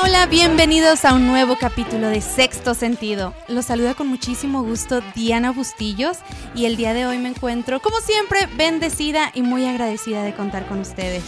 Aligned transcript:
Hola, 0.00 0.26
bienvenidos 0.26 1.04
a 1.04 1.14
un 1.14 1.26
nuevo 1.26 1.56
capítulo 1.58 2.08
de 2.08 2.20
Sexto 2.20 2.74
Sentido. 2.74 3.34
Los 3.48 3.64
saluda 3.64 3.94
con 3.94 4.06
muchísimo 4.06 4.62
gusto 4.62 5.00
Diana 5.16 5.50
Bustillos 5.50 6.18
y 6.54 6.66
el 6.66 6.76
día 6.76 6.94
de 6.94 7.06
hoy 7.06 7.18
me 7.18 7.30
encuentro, 7.30 7.80
como 7.80 7.98
siempre, 7.98 8.48
bendecida 8.56 9.32
y 9.34 9.42
muy 9.42 9.66
agradecida 9.66 10.22
de 10.22 10.34
contar 10.34 10.68
con 10.68 10.78
ustedes. 10.78 11.24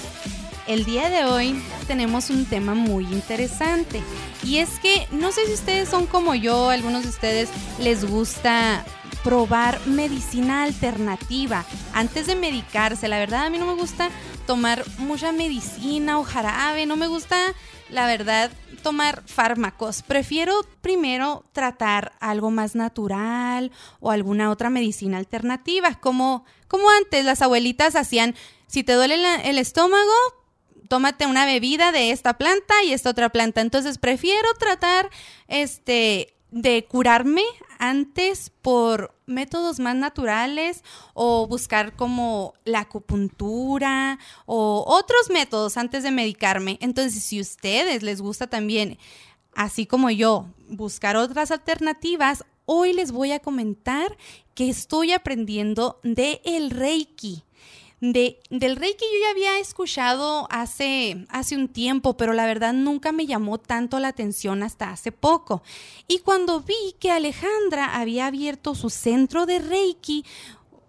El 0.69 0.85
día 0.85 1.09
de 1.11 1.25
hoy 1.25 1.61
tenemos 1.89 2.31
un 2.31 2.45
tema 2.45 2.75
muy 2.75 3.05
interesante 3.07 4.03
y 4.45 4.59
es 4.59 4.79
que 4.79 5.09
no 5.11 5.33
sé 5.33 5.47
si 5.47 5.55
ustedes 5.55 5.89
son 5.89 6.07
como 6.07 6.37
yo, 6.37 6.71
algunos 6.71 7.03
de 7.03 7.09
ustedes 7.09 7.49
les 7.81 8.09
gusta 8.09 8.85
probar 9.23 9.87
medicina 9.87 10.63
alternativa 10.63 11.65
antes 11.93 12.27
de 12.27 12.37
medicarse. 12.37 13.09
La 13.09 13.19
verdad 13.19 13.47
a 13.47 13.51
mí 13.51 13.59
no 13.59 13.67
me 13.67 13.75
gusta 13.75 14.11
tomar 14.47 14.85
mucha 14.99 15.33
medicina 15.33 16.19
o 16.19 16.25
jarabe, 16.25 16.87
no 16.87 16.97
me 16.97 17.07
gusta, 17.07 17.37
la 17.91 18.07
verdad, 18.07 18.51
tomar 18.83 19.23
fármacos. 19.27 20.03
Prefiero 20.03 20.55
primero 20.81 21.45
tratar 21.53 22.13
algo 22.21 22.51
más 22.51 22.75
natural 22.75 23.71
o 24.01 24.11
alguna 24.11 24.51
otra 24.51 24.71
medicina 24.71 25.19
alternativa, 25.19 25.95
como, 25.97 26.45
como 26.67 26.89
antes 26.91 27.25
las 27.25 27.43
abuelitas 27.43 27.97
hacían, 27.97 28.35
si 28.67 28.85
te 28.85 28.95
duele 28.95 29.17
el 29.49 29.59
estómago, 29.59 30.13
tómate 30.89 31.27
una 31.27 31.45
bebida 31.45 31.93
de 31.93 32.11
esta 32.11 32.35
planta 32.39 32.83
y 32.85 32.93
esta 32.93 33.11
otra 33.11 33.29
planta. 33.29 33.61
Entonces 33.61 33.99
prefiero 33.99 34.49
tratar 34.59 35.11
este 35.47 36.40
de 36.51 36.85
curarme 36.85 37.43
antes 37.79 38.51
por 38.63 39.15
métodos 39.27 39.79
más 39.79 39.97
naturales 39.97 40.83
o 41.15 41.47
buscar 41.47 41.95
como 41.97 42.55
la 42.65 42.81
acupuntura 42.81 44.19
o 44.47 44.85
otros 44.87 45.31
métodos 45.31 45.77
antes 45.77 46.03
de 46.03 46.11
medicarme. 46.11 46.79
Entonces, 46.81 47.23
si 47.23 47.41
ustedes 47.41 48.03
les 48.03 48.21
gusta 48.21 48.49
también, 48.49 48.99
así 49.55 49.87
como 49.87 50.11
yo, 50.11 50.47
buscar 50.69 51.17
otras 51.17 51.51
alternativas, 51.51 52.45
hoy 52.67 52.93
les 52.93 53.13
voy 53.13 53.33
a 53.33 53.41
comentar 53.41 54.17
que 54.55 54.69
estoy 54.69 55.13
aprendiendo 55.13 56.01
de 56.03 56.41
el 56.45 56.71
Reiki 56.71 57.45
del 58.01 58.77
Reiki 58.77 59.05
yo 59.05 59.21
ya 59.23 59.31
había 59.31 59.59
escuchado 59.59 60.49
hace, 60.51 61.27
hace 61.29 61.55
un 61.55 61.69
tiempo, 61.69 62.17
pero 62.17 62.33
la 62.33 62.47
verdad 62.47 62.73
nunca 62.73 63.13
me 63.13 63.27
llamó 63.27 63.59
tanto 63.59 64.01
la 64.01 64.09
atención 64.09 64.63
hasta 64.63 64.91
hace 64.91 65.13
poco. 65.13 65.63
Y 66.09 66.21
cuando 66.21 66.61
vi 66.61 66.97
que 66.99 67.11
Alejandra 67.11 67.97
había 67.97 68.27
abierto 68.27 68.75
su 68.75 68.89
centro 68.89 69.45
de 69.45 69.59
Reiki, 69.59 70.25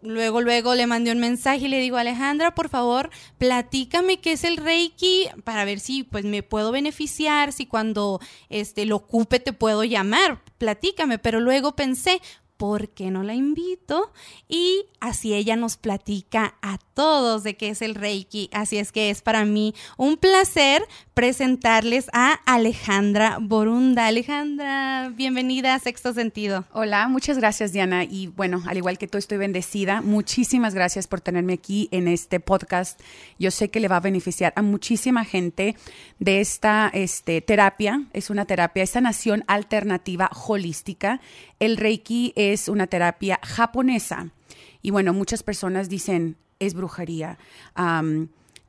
luego, 0.02 0.42
luego 0.42 0.76
le 0.76 0.88
mandé 0.88 1.12
un 1.12 1.20
mensaje 1.20 1.66
y 1.66 1.68
le 1.68 1.80
digo, 1.80 1.98
Alejandra, 1.98 2.56
por 2.56 2.70
favor, 2.70 3.10
platícame 3.38 4.20
qué 4.20 4.34
es 4.34 4.44
el 4.44 4.58
Reiki 4.58 5.28
para 5.44 5.66
ver 5.66 5.80
si 5.80 6.04
pues 6.04 6.26
me 6.26 6.44
puedo 6.44 6.72
beneficiar, 6.72 7.54
si 7.54 7.66
cuando 7.66 8.20
este, 8.50 8.86
lo 8.86 8.98
ocupe 8.98 9.40
te 9.40 9.54
puedo 9.54 9.84
llamar, 9.84 10.42
platícame. 10.58 11.20
Pero 11.20 11.40
luego 11.40 11.76
pensé, 11.76 12.22
¿por 12.62 12.90
qué 12.90 13.10
no 13.10 13.24
la 13.24 13.34
invito? 13.34 14.14
Y 14.48 14.86
así 15.00 15.34
ella 15.34 15.56
nos 15.56 15.78
platica 15.78 16.54
a 16.62 16.78
todos 16.94 17.42
de 17.42 17.58
qué 17.58 17.70
es 17.70 17.82
el 17.82 17.96
Reiki. 17.96 18.52
Así 18.54 18.78
es 18.78 18.92
que 18.92 19.10
es 19.10 19.24
para 19.24 19.46
mí 19.46 19.74
un 19.98 20.16
placer 20.16 20.84
presentarles 21.16 22.06
a 22.14 22.34
Alejandra 22.46 23.40
Borunda. 23.42 24.06
Alejandra, 24.06 25.12
bienvenida 25.16 25.74
a 25.74 25.80
Sexto 25.80 26.14
Sentido. 26.14 26.66
Hola, 26.72 27.08
muchas 27.08 27.40
gracias 27.40 27.74
Diana. 27.74 28.04
Y 28.04 28.28
bueno, 28.28 28.62
al 28.68 28.78
igual 28.78 29.00
que 29.00 29.08
tú 29.08 29.18
estoy 29.18 29.40
bendecida, 29.40 30.04
muchísimas 30.04 30.76
gracias 30.76 31.08
por 31.08 31.20
tenerme 31.20 31.54
aquí 31.54 31.90
en 31.92 32.08
este 32.08 32.40
podcast. 32.40 33.02
Yo 33.40 33.50
sé 33.50 33.72
que 33.72 33.80
le 33.80 33.88
va 33.88 33.96
a 33.96 34.02
beneficiar 34.02 34.54
a 34.56 34.62
muchísima 34.62 35.26
gente 35.26 35.76
de 36.20 36.42
esta 36.42 36.92
este, 36.94 37.42
terapia. 37.42 38.04
Es 38.14 38.30
una 38.30 38.46
terapia, 38.46 38.84
esta 38.84 39.02
nación 39.02 39.44
alternativa 39.48 40.30
holística. 40.46 41.22
El 41.60 41.78
Reiki 41.78 42.34
es 42.36 42.51
una 42.68 42.88
terapia 42.88 43.40
japonesa. 43.44 44.32
Y 44.82 44.92
bueno, 44.92 45.14
muchas 45.14 45.44
personas 45.44 45.90
dicen, 45.90 46.38
es 46.60 46.74
brujería. 46.74 47.38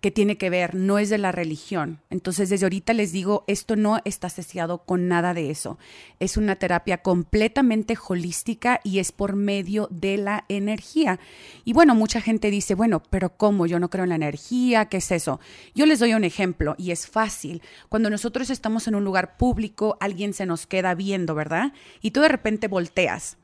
que 0.03 0.11
tiene 0.11 0.37
que 0.37 0.51
ver, 0.51 0.75
no 0.75 0.99
es 0.99 1.11
de 1.11 1.19
la 1.19 1.31
religión. 1.31 2.01
Entonces, 2.11 2.49
desde 2.49 2.67
ahorita 2.67 2.93
les 2.93 3.13
digo, 3.13 3.45
esto 3.47 3.77
no 3.77 4.01
está 4.05 4.27
asociado 4.27 4.79
con 4.79 5.07
nada 5.07 5.33
de 5.33 5.49
eso. 5.49 5.79
Es 6.19 6.37
una 6.37 6.57
terapia 6.57 7.03
completamente 7.03 7.97
holística 8.09 8.81
y 8.83 8.99
es 8.99 9.13
por 9.13 9.37
medio 9.37 9.87
de 9.93 10.17
la 10.17 10.45
energía. 10.49 11.21
Y 11.65 11.73
bueno, 11.73 11.95
mucha 11.95 12.21
gente 12.21 12.51
dice, 12.51 12.75
bueno, 12.75 13.01
pero 13.11 13.37
¿cómo? 13.37 13.67
Yo 13.67 13.79
no 13.79 13.91
creo 13.91 14.03
en 14.03 14.09
la 14.09 14.17
energía, 14.17 14.87
¿qué 14.87 14.97
es 14.97 15.13
eso? 15.13 15.39
Yo 15.73 15.87
les 15.87 16.01
doy 16.01 16.15
un 16.15 16.25
ejemplo 16.25 16.75
y 16.79 16.91
es 16.91 17.07
fácil. 17.07 17.63
Cuando 17.89 18.11
nosotros 18.11 18.51
estamos 18.51 18.89
en 18.89 18.97
un 18.97 19.05
lugar 19.05 19.37
público, 19.37 19.99
alguien 20.01 20.35
se 20.35 20.47
nos 20.47 20.67
queda 20.67 20.97
viendo, 20.97 21.37
¿verdad? 21.37 21.75
Y 22.01 22.11
tú 22.11 22.23
de 22.23 22.29
repente 22.29 22.67
volteas 22.67 23.37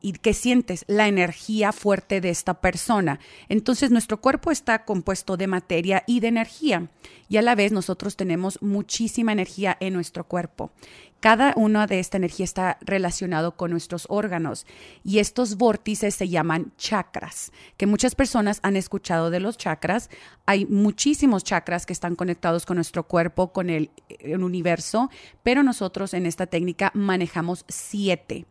y 0.00 0.12
que 0.12 0.34
sientes 0.34 0.84
la 0.88 1.08
energía 1.08 1.72
fuerte 1.72 2.20
de 2.20 2.30
esta 2.30 2.60
persona. 2.60 3.20
Entonces 3.48 3.90
nuestro 3.90 4.20
cuerpo 4.20 4.50
está 4.50 4.84
compuesto 4.84 5.36
de 5.36 5.46
materia 5.46 6.04
y 6.06 6.20
de 6.20 6.28
energía 6.28 6.88
y 7.28 7.36
a 7.36 7.42
la 7.42 7.54
vez 7.54 7.72
nosotros 7.72 8.16
tenemos 8.16 8.60
muchísima 8.60 9.32
energía 9.32 9.76
en 9.80 9.94
nuestro 9.94 10.24
cuerpo. 10.24 10.72
Cada 11.20 11.52
una 11.54 11.86
de 11.86 12.00
esta 12.00 12.16
energía 12.16 12.44
está 12.44 12.78
relacionado 12.80 13.54
con 13.54 13.70
nuestros 13.70 14.06
órganos 14.08 14.66
y 15.04 15.18
estos 15.18 15.56
vórtices 15.56 16.14
se 16.14 16.30
llaman 16.30 16.72
chakras, 16.78 17.52
que 17.76 17.86
muchas 17.86 18.14
personas 18.14 18.58
han 18.62 18.74
escuchado 18.74 19.28
de 19.30 19.38
los 19.38 19.58
chakras. 19.58 20.08
Hay 20.46 20.64
muchísimos 20.64 21.44
chakras 21.44 21.84
que 21.84 21.92
están 21.92 22.16
conectados 22.16 22.64
con 22.64 22.76
nuestro 22.76 23.06
cuerpo, 23.06 23.52
con 23.52 23.68
el, 23.68 23.90
el 24.08 24.42
universo, 24.42 25.10
pero 25.42 25.62
nosotros 25.62 26.14
en 26.14 26.24
esta 26.24 26.46
técnica 26.46 26.90
manejamos 26.94 27.66
siete 27.68 28.46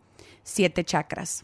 siete 0.49 0.83
chakras. 0.83 1.43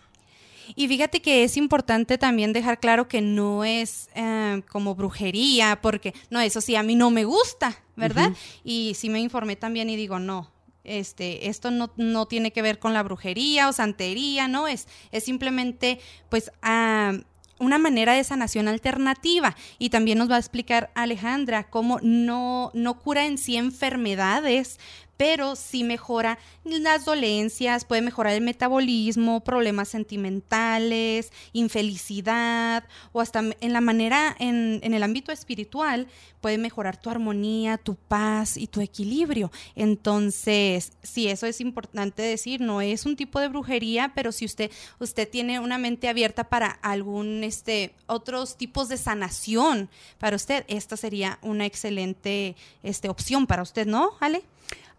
Y 0.75 0.87
fíjate 0.87 1.21
que 1.21 1.43
es 1.43 1.57
importante 1.57 2.17
también 2.17 2.53
dejar 2.53 2.79
claro 2.79 3.07
que 3.07 3.21
no 3.21 3.63
es 3.63 4.09
eh, 4.15 4.63
como 4.69 4.95
brujería, 4.95 5.79
porque 5.81 6.13
no, 6.29 6.39
eso 6.41 6.61
sí, 6.61 6.75
a 6.75 6.83
mí 6.83 6.95
no 6.95 7.11
me 7.11 7.23
gusta, 7.23 7.83
¿verdad? 7.95 8.31
Y 8.63 8.93
sí 8.95 9.09
me 9.09 9.19
informé 9.19 9.55
también 9.55 9.89
y 9.89 9.95
digo, 9.95 10.17
no, 10.17 10.51
este, 10.83 11.49
esto 11.49 11.69
no, 11.71 11.91
no, 11.97 12.25
tiene 12.25 12.51
que 12.51 12.61
ver 12.61 12.79
con 12.79 12.93
la 12.93 13.03
brujería 13.03 13.69
o 13.69 13.73
santería, 13.73 14.47
no, 14.47 14.67
es, 14.67 14.87
es 15.11 15.23
simplemente, 15.23 15.99
pues, 16.29 16.51
ah, 16.61 17.13
una 17.57 17.77
manera 17.77 18.13
de 18.13 18.23
sanación 18.23 18.67
alternativa. 18.67 19.55
Y 19.79 19.89
también 19.89 20.17
nos 20.17 20.29
va 20.29 20.35
a 20.35 20.39
explicar 20.39 20.91
Alejandra 20.93 21.69
cómo 21.69 21.99
no, 22.01 22.71
no 22.73 22.99
cura 22.99 23.25
en 23.25 23.37
sí 23.37 23.55
enfermedades, 23.55 24.79
pero 25.17 25.55
sí 25.55 25.83
mejora 25.83 26.37
las 26.63 27.05
dolencias, 27.05 27.85
puede 27.85 28.01
mejorar 28.01 28.33
el 28.33 28.41
metabolismo, 28.41 29.43
problemas 29.43 29.89
sentimentales, 29.89 31.31
infelicidad 31.53 32.83
o 33.11 33.21
hasta 33.21 33.39
en 33.39 33.73
la 33.73 33.81
manera, 33.81 34.35
en, 34.39 34.79
en, 34.83 34.93
el 34.93 35.03
ámbito 35.03 35.31
espiritual, 35.31 36.07
puede 36.45 36.59
mejorar 36.59 36.95
tu 36.95 37.09
armonía, 37.09 37.79
tu 37.79 37.95
paz 37.95 38.55
y 38.55 38.67
tu 38.67 38.79
equilibrio. 38.79 39.51
Entonces, 39.75 40.91
sí, 41.01 41.27
eso 41.27 41.47
es 41.47 41.59
importante 41.59 42.21
decir, 42.21 42.61
no 42.61 42.81
es 42.81 43.07
un 43.07 43.15
tipo 43.15 43.39
de 43.39 43.47
brujería, 43.47 44.11
pero 44.13 44.31
si 44.31 44.45
usted, 44.45 44.69
usted 44.99 45.27
tiene 45.27 45.59
una 45.59 45.79
mente 45.79 46.07
abierta 46.07 46.43
para 46.43 46.67
algún, 46.67 47.43
este, 47.43 47.95
otros 48.05 48.57
tipos 48.57 48.89
de 48.89 48.97
sanación 48.97 49.89
para 50.19 50.35
usted, 50.35 50.65
esta 50.67 50.97
sería 50.97 51.39
una 51.41 51.65
excelente, 51.65 52.55
este, 52.83 53.09
opción 53.09 53.47
para 53.47 53.63
usted, 53.63 53.87
¿no, 53.87 54.11
Ale? 54.19 54.43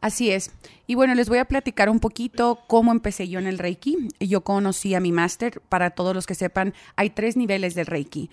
Así 0.00 0.30
es. 0.30 0.50
Y 0.86 0.94
bueno, 0.94 1.14
les 1.14 1.28
voy 1.28 1.38
a 1.38 1.46
platicar 1.46 1.88
un 1.88 2.00
poquito 2.00 2.60
cómo 2.66 2.92
empecé 2.92 3.28
yo 3.28 3.38
en 3.38 3.46
el 3.46 3.58
Reiki. 3.58 4.08
Yo 4.20 4.42
conocí 4.42 4.94
a 4.94 5.00
mi 5.00 5.10
máster. 5.10 5.60
Para 5.68 5.90
todos 5.90 6.14
los 6.14 6.26
que 6.26 6.34
sepan, 6.34 6.74
hay 6.96 7.10
tres 7.10 7.36
niveles 7.36 7.74
del 7.74 7.86
Reiki. 7.86 8.30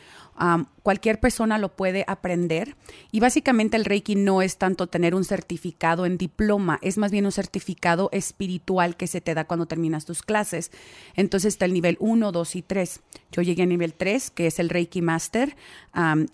Cualquier 0.84 1.20
persona 1.20 1.58
lo 1.58 1.76
puede 1.76 2.04
aprender. 2.08 2.76
Y 3.12 3.20
básicamente 3.20 3.78
el 3.78 3.86
Reiki 3.86 4.16
no 4.16 4.42
es 4.42 4.58
tanto 4.58 4.88
tener 4.88 5.16
un 5.16 5.24
certificado 5.24 6.06
en 6.06 6.18
diploma, 6.18 6.80
es 6.82 6.98
más 6.98 7.12
bien 7.12 7.26
un 7.26 7.32
certificado 7.32 8.10
espiritual 8.12 8.98
que 8.98 9.08
se 9.08 9.22
te 9.22 9.34
da 9.34 9.46
cuando 9.46 9.66
terminas 9.66 10.06
tus 10.06 10.22
clases. 10.22 10.72
Entonces 11.16 11.54
está 11.54 11.66
el 11.66 11.74
nivel 11.74 11.98
1, 12.00 12.32
2 12.32 12.56
y 12.56 12.62
3. 12.62 13.02
Yo 13.32 13.42
llegué 13.42 13.64
a 13.64 13.68
nivel 13.68 13.94
3, 13.94 14.32
que 14.32 14.48
es 14.48 14.60
el 14.60 14.70
Reiki 14.70 15.02
Master. 15.02 15.56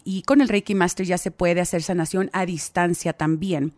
y 0.03 0.23
con 0.23 0.41
el 0.41 0.49
Reiki 0.49 0.75
Master 0.75 1.05
ya 1.05 1.17
se 1.17 1.31
puede 1.31 1.61
hacer 1.61 1.83
sanación 1.83 2.29
a 2.33 2.45
distancia 2.45 3.13
también. 3.13 3.73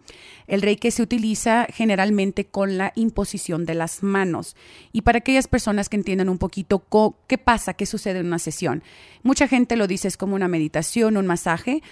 El 0.47 0.61
Reiki 0.61 0.91
se 0.91 1.03
utiliza 1.03 1.67
generalmente 1.71 2.45
con 2.45 2.77
la 2.77 2.91
imposición 2.95 3.65
de 3.65 3.75
las 3.75 4.03
manos. 4.03 4.55
Y 4.91 5.01
para 5.01 5.19
aquellas 5.19 5.47
personas 5.47 5.89
que 5.89 5.97
entiendan 5.97 6.29
un 6.29 6.37
poquito 6.37 6.83
qué 7.27 7.37
pasa, 7.37 7.73
qué 7.73 7.85
sucede 7.85 8.19
en 8.19 8.27
una 8.27 8.39
sesión. 8.39 8.83
Mucha 9.23 9.47
gente 9.47 9.75
lo 9.75 9.87
dice 9.87 10.07
es 10.07 10.17
como 10.17 10.35
una 10.35 10.47
meditación, 10.47 11.17
un 11.17 11.27
masaje, 11.27 11.83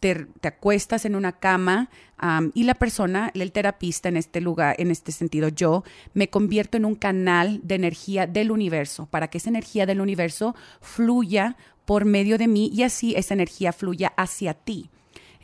te, 0.00 0.26
acuestas 0.42 1.04
en 1.04 1.16
una 1.16 1.32
cama 1.32 1.90
y 2.54 2.64
la 2.64 2.74
persona, 2.74 3.30
el 3.34 3.52
terapista 3.52 4.08
en 4.08 4.16
este 4.16 4.40
lugar, 4.40 4.76
en 4.78 4.90
este 4.90 5.12
sentido, 5.12 5.48
yo 5.48 5.84
me 6.12 6.28
convierto 6.30 6.76
en 6.76 6.84
un 6.84 6.94
canal 6.94 7.60
de 7.62 7.74
energía 7.74 8.26
del 8.26 8.50
universo 8.50 9.06
para 9.06 9.28
que 9.28 9.38
esa 9.38 9.50
energía 9.50 9.86
del 9.86 10.00
universo 10.00 10.54
fluya 10.80 11.56
por 11.84 12.04
medio 12.04 12.38
de 12.38 12.48
mí 12.48 12.70
y 12.72 12.82
así 12.82 13.14
esa 13.14 13.34
energía 13.34 13.72
fluya 13.72 14.12
hacia 14.16 14.54
ti. 14.54 14.90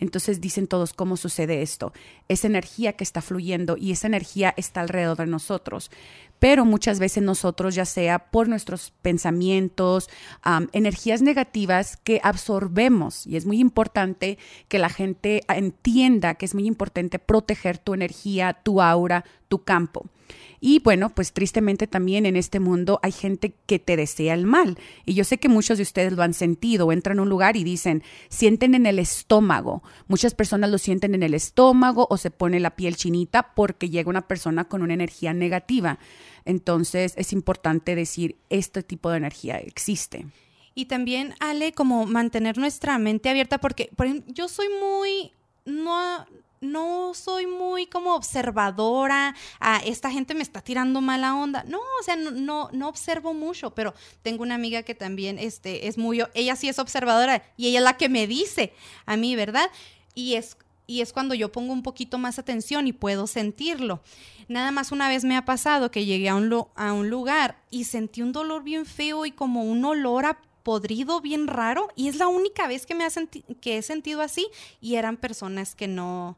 Entonces 0.00 0.40
dicen 0.40 0.66
todos 0.66 0.94
cómo 0.94 1.18
sucede 1.18 1.60
esto. 1.60 1.92
Esa 2.28 2.46
energía 2.46 2.94
que 2.94 3.04
está 3.04 3.20
fluyendo 3.20 3.76
y 3.76 3.92
esa 3.92 4.06
energía 4.06 4.54
está 4.56 4.80
alrededor 4.80 5.18
de 5.18 5.26
nosotros. 5.26 5.90
Pero 6.40 6.64
muchas 6.64 6.98
veces 6.98 7.22
nosotros, 7.22 7.76
ya 7.76 7.84
sea 7.84 8.19
por 8.31 8.48
nuestros 8.48 8.92
pensamientos, 9.02 10.10
energías 10.72 11.22
negativas 11.22 11.96
que 11.96 12.20
absorbemos, 12.25 13.26
y 13.26 13.37
es 13.37 13.46
muy 13.46 13.60
importante 13.60 14.38
que 14.66 14.81
la 14.81 14.88
gente 14.88 15.42
entienda 15.48 16.34
que 16.34 16.46
es 16.46 16.54
muy 16.54 16.66
importante 16.66 17.20
proteger 17.20 17.78
tu 17.78 17.94
energía, 17.94 18.54
tu 18.54 18.82
aura, 18.82 19.25
tu 19.46 19.62
campo. 19.62 20.06
Y 20.60 20.78
bueno, 20.81 21.10
pues 21.10 21.32
tristemente 21.32 21.87
también 21.87 22.25
en 22.26 22.37
este 22.37 22.60
mundo 22.60 23.00
hay 23.02 23.12
gente 23.12 23.54
que 23.66 23.78
te 23.78 23.96
desea 23.96 24.34
el 24.34 24.46
mal. 24.46 24.78
Y 25.04 25.14
yo 25.14 25.25
sé 25.25 25.38
que 25.38 25.48
muchos 25.48 25.78
de 25.78 25.82
ustedes 25.82 26.12
lo 26.12 26.22
han 26.22 26.34
sentido, 26.34 26.93
entran 26.93 27.19
a 27.19 27.22
un 27.22 27.28
lugar 27.28 27.56
y 27.56 27.64
dicen, 27.64 28.02
sienten 28.28 28.75
en 28.75 28.86
el 28.86 28.98
estómago. 28.98 29.82
Muchas 30.06 30.34
personas 30.34 30.70
lo 30.70 30.78
sienten 30.78 31.14
en 31.14 31.22
el 31.22 31.34
estómago 31.34 32.06
o 32.10 32.16
se 32.16 32.31
pone 32.31 32.60
la 32.60 32.76
piel 32.76 32.96
chinita 32.96 33.54
porque 33.54 33.88
llega 33.90 34.10
una 34.10 34.28
persona 34.28 34.64
con 34.64 34.82
una 34.82 34.94
energía 34.94 35.32
negativa. 35.32 35.98
Entonces 36.44 37.14
es 37.16 37.32
importante 37.32 37.94
decir, 37.94 38.37
este 38.48 38.82
tipo 38.82 39.10
de 39.10 39.19
energía 39.19 39.58
existe. 39.58 40.26
Y 40.75 40.87
también, 40.87 41.34
Ale, 41.40 41.72
como 41.72 42.06
mantener 42.06 42.56
nuestra 42.58 42.98
mente 42.98 43.28
abierta, 43.28 43.58
porque 43.58 43.90
por 43.96 44.06
ejemplo, 44.06 44.32
yo 44.32 44.48
soy 44.48 44.69
muy, 44.81 45.32
no, 45.64 46.26
no 46.60 47.14
soy 47.14 47.46
muy 47.46 47.87
como 47.87 48.14
observadora, 48.14 49.34
a 49.58 49.78
esta 49.78 50.10
gente 50.10 50.34
me 50.34 50.42
está 50.42 50.60
tirando 50.60 51.00
mala 51.00 51.34
onda. 51.34 51.64
No, 51.66 51.78
o 51.78 52.02
sea, 52.02 52.16
no, 52.16 52.70
no, 52.72 52.88
observo 52.88 53.34
mucho, 53.34 53.75
pero 53.75 53.94
tengo 54.22 54.43
una 54.43 54.54
amiga 54.54 54.82
que 54.82 54.94
también 54.94 55.38
este, 55.38 55.88
es 55.88 55.98
muy, 55.98 56.22
ella 56.34 56.56
sí 56.56 56.69
es 56.69 56.78
observadora 56.78 57.43
y 57.56 57.69
ella 57.69 57.78
es 57.78 57.84
la 57.84 57.96
que 57.96 58.08
me 58.08 58.26
dice 58.26 58.72
a 59.06 59.16
mí, 59.16 59.36
¿verdad? 59.36 59.70
Y 60.14 60.34
es, 60.34 60.56
y 60.90 61.02
es 61.02 61.12
cuando 61.12 61.37
yo 61.37 61.52
pongo 61.52 61.72
un 61.72 61.84
poquito 61.84 62.19
más 62.19 62.40
atención 62.40 62.88
y 62.88 62.92
puedo 62.92 63.28
sentirlo. 63.28 64.00
Nada 64.48 64.72
más 64.72 64.90
una 64.90 65.08
vez 65.08 65.22
me 65.22 65.37
ha 65.37 65.44
pasado 65.44 65.92
que 65.92 66.04
llegué 66.04 66.28
a 66.28 66.34
un, 66.34 66.48
lugar 67.08 67.62
y 67.70 67.84
sentí 67.84 68.22
un 68.22 68.32
dolor 68.32 68.64
bien 68.64 68.84
feo 68.87 69.25
y 69.25 69.31
como 69.31 69.62
un 69.62 69.84
olor 69.84 70.26
a 70.26 70.40
podrido 70.64 71.20
bien 71.20 71.46
raro 71.46 71.90
y 71.94 72.08
es 72.08 72.16
la 72.16 72.26
única 72.26 72.66
vez 72.66 72.87
que 72.87 72.96
me 72.96 73.04
ha 73.04 73.08
que 73.60 73.78
he 73.78 73.82
sentido 73.82 74.20
así 74.20 74.48
y 74.81 74.96
eran 74.96 75.16
personas 75.16 75.76
que 75.76 75.87
no 75.87 76.37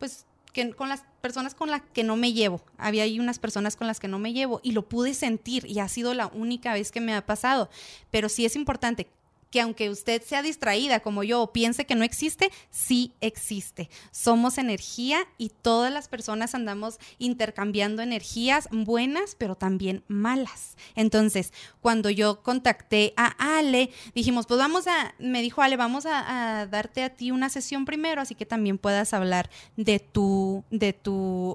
pues 0.00 0.26
que 0.52 0.72
con 0.72 0.88
las 0.88 1.04
personas 1.20 1.54
con 1.54 1.70
las 1.70 1.82
que 1.92 2.02
no 2.02 2.16
me 2.16 2.32
llevo. 2.32 2.62
Había 2.78 3.04
ahí 3.04 3.20
unas 3.20 3.38
personas 3.38 3.76
con 3.76 3.86
las 3.86 4.00
que 4.00 4.08
no 4.08 4.18
me 4.18 4.32
llevo 4.32 4.60
y 4.64 4.72
lo 4.72 4.88
pude 4.88 5.14
sentir 5.14 5.66
y 5.66 5.78
ha 5.78 5.88
sido 5.88 6.14
la 6.14 6.26
única 6.26 6.72
vez 6.72 6.90
que 6.90 7.00
me 7.00 7.14
ha 7.14 7.24
pasado. 7.24 7.70
Pero 8.10 8.28
sí 8.28 8.44
es 8.44 8.56
importante 8.56 9.06
que 9.54 9.60
aunque 9.60 9.88
usted 9.88 10.20
sea 10.20 10.42
distraída 10.42 10.98
como 10.98 11.22
yo 11.22 11.40
o 11.40 11.52
piense 11.52 11.86
que 11.86 11.94
no 11.94 12.02
existe, 12.02 12.50
sí 12.70 13.12
existe. 13.20 13.88
Somos 14.10 14.58
energía 14.58 15.28
y 15.38 15.50
todas 15.50 15.92
las 15.92 16.08
personas 16.08 16.56
andamos 16.56 16.98
intercambiando 17.18 18.02
energías 18.02 18.68
buenas, 18.72 19.36
pero 19.36 19.54
también 19.54 20.02
malas. 20.08 20.76
Entonces, 20.96 21.52
cuando 21.80 22.10
yo 22.10 22.42
contacté 22.42 23.14
a 23.16 23.58
Ale, 23.58 23.90
dijimos, 24.12 24.46
pues 24.46 24.58
vamos 24.58 24.88
a, 24.88 25.14
me 25.20 25.40
dijo 25.40 25.62
Ale, 25.62 25.76
vamos 25.76 26.04
a, 26.04 26.66
darte 26.68 27.04
a 27.04 27.10
ti 27.10 27.30
una 27.30 27.48
sesión 27.48 27.84
primero, 27.84 28.20
así 28.20 28.34
que 28.34 28.46
también 28.46 28.76
puedas 28.76 29.14
hablar 29.14 29.50
de 29.76 30.00
tu, 30.00 30.64
de 30.72 30.92
tu... 30.94 31.54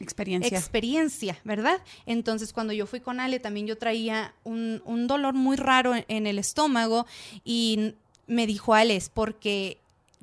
Experiencia. 0.00 0.58
Experiencia, 0.58 1.38
¿verdad? 1.44 1.82
Entonces, 2.06 2.52
cuando 2.52 2.72
yo 2.72 2.86
fui 2.86 3.00
con 3.00 3.20
Ale, 3.20 3.40
también 3.40 3.66
yo 3.66 3.78
traía 3.78 4.34
un, 4.44 5.06
dolor 5.06 5.34
muy 5.34 5.56
raro 5.56 5.94
en, 6.06 6.26
el 6.26 6.38
estómago 6.38 7.06
y 7.44 7.94
me 8.26 8.46
dijo 8.46 8.74
Ale, 8.74 8.96
es 8.96 9.08
porque 9.08 9.78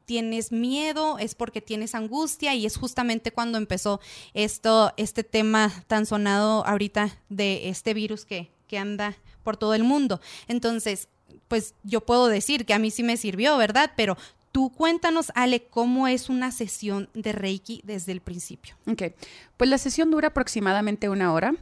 tienes 0.06 0.52
miedo, 0.52 1.18
es 1.18 1.36
porque 1.36 1.62
tienes 1.62 1.96
angustia 1.96 2.54
y 2.54 2.66
es 2.66 2.78
justamente 2.78 3.32
cuando 3.32 3.58
empezó 3.58 4.00
esto, 4.34 4.94
este 4.98 5.24
tema 5.24 5.72
tan 5.88 6.06
sonado 6.06 6.66
ahorita 6.66 7.18
de 7.30 7.70
este 7.70 7.94
virus 7.94 8.26
que, 8.26 8.52
que 8.68 8.78
anda 8.78 9.18
por 9.44 9.58
todo 9.58 9.74
el 9.74 9.84
mundo. 9.84 10.22
Entonces, 10.48 11.10
pues 11.48 11.76
yo 11.84 12.02
puedo 12.02 12.28
decir 12.28 12.66
que 12.66 12.74
a 12.74 12.80
mí 12.80 12.92
sí 12.92 13.04
me 13.04 13.18
sirvió, 13.18 13.58
¿verdad? 13.58 13.92
Pero 13.96 14.18
Tú 14.56 14.70
cuéntanos, 14.70 15.34
Ale, 15.36 15.66
cómo 15.70 16.08
es 16.08 16.30
una 16.30 16.50
sesión 16.50 17.10
de 17.14 17.34
Reiki 17.34 17.82
desde 17.84 18.14
el 18.14 18.22
principio. 18.22 18.76
Ok, 18.88 19.14
pues 19.58 19.70
la 19.70 19.78
sesión 19.78 20.12
dura 20.12 20.30
aproximadamente 20.30 21.10
una 21.10 21.34
hora. 21.34 21.56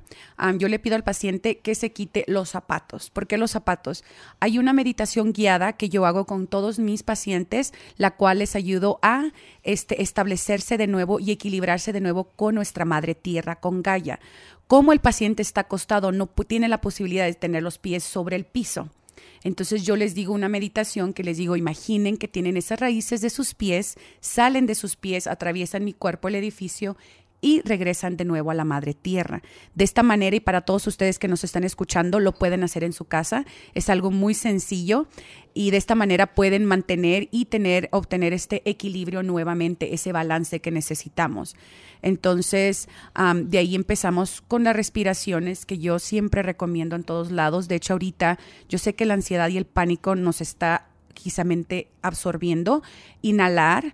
yo 0.59 0.67
le 0.67 0.77
pido 0.77 0.95
al 0.95 1.03
paciente 1.03 1.57
que 1.57 1.73
se 1.73 1.91
quite 1.91 2.23
los 2.27 2.51
zapatos. 2.51 3.09
¿Por 3.09 3.25
qué 3.25 3.39
los 3.39 3.49
zapatos? 3.49 4.03
Hay 4.39 4.59
una 4.59 4.73
meditación 4.73 5.33
guiada 5.33 5.73
que 5.73 5.89
yo 5.89 6.05
hago 6.05 6.25
con 6.27 6.45
todos 6.45 6.77
mis 6.77 7.01
pacientes, 7.01 7.73
la 7.97 8.11
cual 8.11 8.37
les 8.37 8.55
ayudo 8.55 8.99
a 9.01 9.31
este, 9.63 10.03
establecerse 10.03 10.77
de 10.77 10.85
nuevo 10.85 11.19
y 11.19 11.31
equilibrarse 11.31 11.93
de 11.93 12.01
nuevo 12.01 12.25
con 12.25 12.53
nuestra 12.53 12.85
madre 12.85 13.15
tierra, 13.15 13.59
con 13.59 13.81
Gaia. 13.81 14.19
Como 14.67 14.93
el 14.93 14.99
paciente 14.99 15.41
está 15.41 15.61
acostado, 15.61 16.11
no 16.11 16.27
tiene 16.27 16.67
la 16.67 16.79
posibilidad 16.79 17.25
de 17.25 17.33
tener 17.33 17.63
los 17.63 17.79
pies 17.79 18.03
sobre 18.03 18.35
el 18.35 18.45
piso. 18.45 18.91
Entonces 19.43 19.83
yo 19.83 19.95
les 19.95 20.15
digo 20.15 20.33
una 20.33 20.49
meditación 20.49 21.13
que 21.13 21.23
les 21.23 21.37
digo, 21.37 21.55
imaginen 21.55 22.17
que 22.17 22.27
tienen 22.27 22.57
esas 22.57 22.79
raíces 22.79 23.21
de 23.21 23.29
sus 23.29 23.53
pies, 23.53 23.95
salen 24.19 24.65
de 24.65 24.75
sus 24.75 24.95
pies, 24.95 25.27
atraviesan 25.27 25.83
mi 25.83 25.93
cuerpo, 25.93 26.27
el 26.27 26.35
edificio 26.35 26.97
y 27.43 27.61
regresan 27.61 28.15
de 28.15 28.23
nuevo 28.23 28.51
a 28.51 28.53
la 28.53 28.63
madre 28.63 28.93
tierra. 28.93 29.43
De 29.75 29.83
esta 29.83 30.01
manera, 30.01 30.33
y 30.35 30.39
para 30.39 30.61
todos 30.61 30.87
ustedes 30.87 31.19
que 31.19 31.27
nos 31.27 31.43
están 31.43 31.65
escuchando, 31.65 32.21
lo 32.21 32.31
pueden 32.31 32.63
hacer 32.63 32.85
en 32.85 32.93
su 32.93 33.03
casa. 33.03 33.45
Es 33.73 33.89
algo 33.89 34.11
muy 34.11 34.33
sencillo 34.33 35.07
y 35.53 35.69
de 35.71 35.77
esta 35.77 35.93
manera 35.93 36.33
pueden 36.33 36.63
mantener 36.63 37.27
y 37.31 37.45
tener, 37.45 37.89
obtener 37.91 38.31
este 38.31 38.61
equilibrio 38.63 39.23
nuevamente, 39.23 39.93
ese 39.93 40.13
balance 40.13 40.61
que 40.61 40.71
necesitamos. 40.71 41.57
Entonces, 42.01 42.87
de 43.35 43.57
ahí 43.57 43.75
empezamos 43.75 44.41
con 44.41 44.63
las 44.63 44.75
respiraciones 44.75 45.65
que 45.65 45.79
yo 45.79 45.99
siempre 45.99 46.43
recomiendo 46.43 46.95
en 46.95 47.03
todos 47.03 47.29
lados. 47.29 47.67
De 47.67 47.75
hecho, 47.75 47.93
ahorita 47.93 48.39
yo 48.69 48.77
sé 48.77 48.95
que 48.95 49.05
la 49.05 49.15
ansiedad 49.15 49.49
y 49.49 49.57
el 49.57 49.65
pánico 49.65 50.15
nos 50.15 50.39
está 50.39 50.87
quizá 51.13 51.43
absorbiendo. 52.01 52.83
Inhalar 53.21 53.93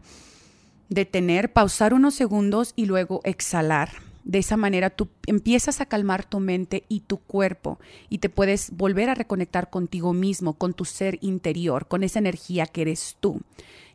detener, 0.90 1.54
pausar 1.54 1.94
unos 1.94 2.16
segundos 2.16 2.74
y 2.76 2.86
luego 2.86 3.22
exhalar. 3.24 3.90
De 4.24 4.40
esa 4.40 4.58
manera 4.58 4.90
tú 4.90 5.08
empiezas 5.26 5.82
a 5.82 5.86
calmar 5.86 6.24
tu 6.24 6.40
mente 6.40 6.84
y 6.88 7.00
tu 7.00 7.18
cuerpo 7.18 7.80
y 8.10 8.20
te 8.20 8.30
puedes 8.30 8.72
volver 8.72 9.10
a 9.10 9.16
reconectar 9.16 9.70
contigo 9.70 10.14
mismo, 10.14 10.54
con 10.54 10.74
tu 10.74 10.86
ser 10.86 11.18
interior, 11.22 11.88
con 11.88 12.04
esa 12.04 12.20
energía 12.20 12.66
que 12.68 12.82
eres 12.82 13.16
tú. 13.20 13.42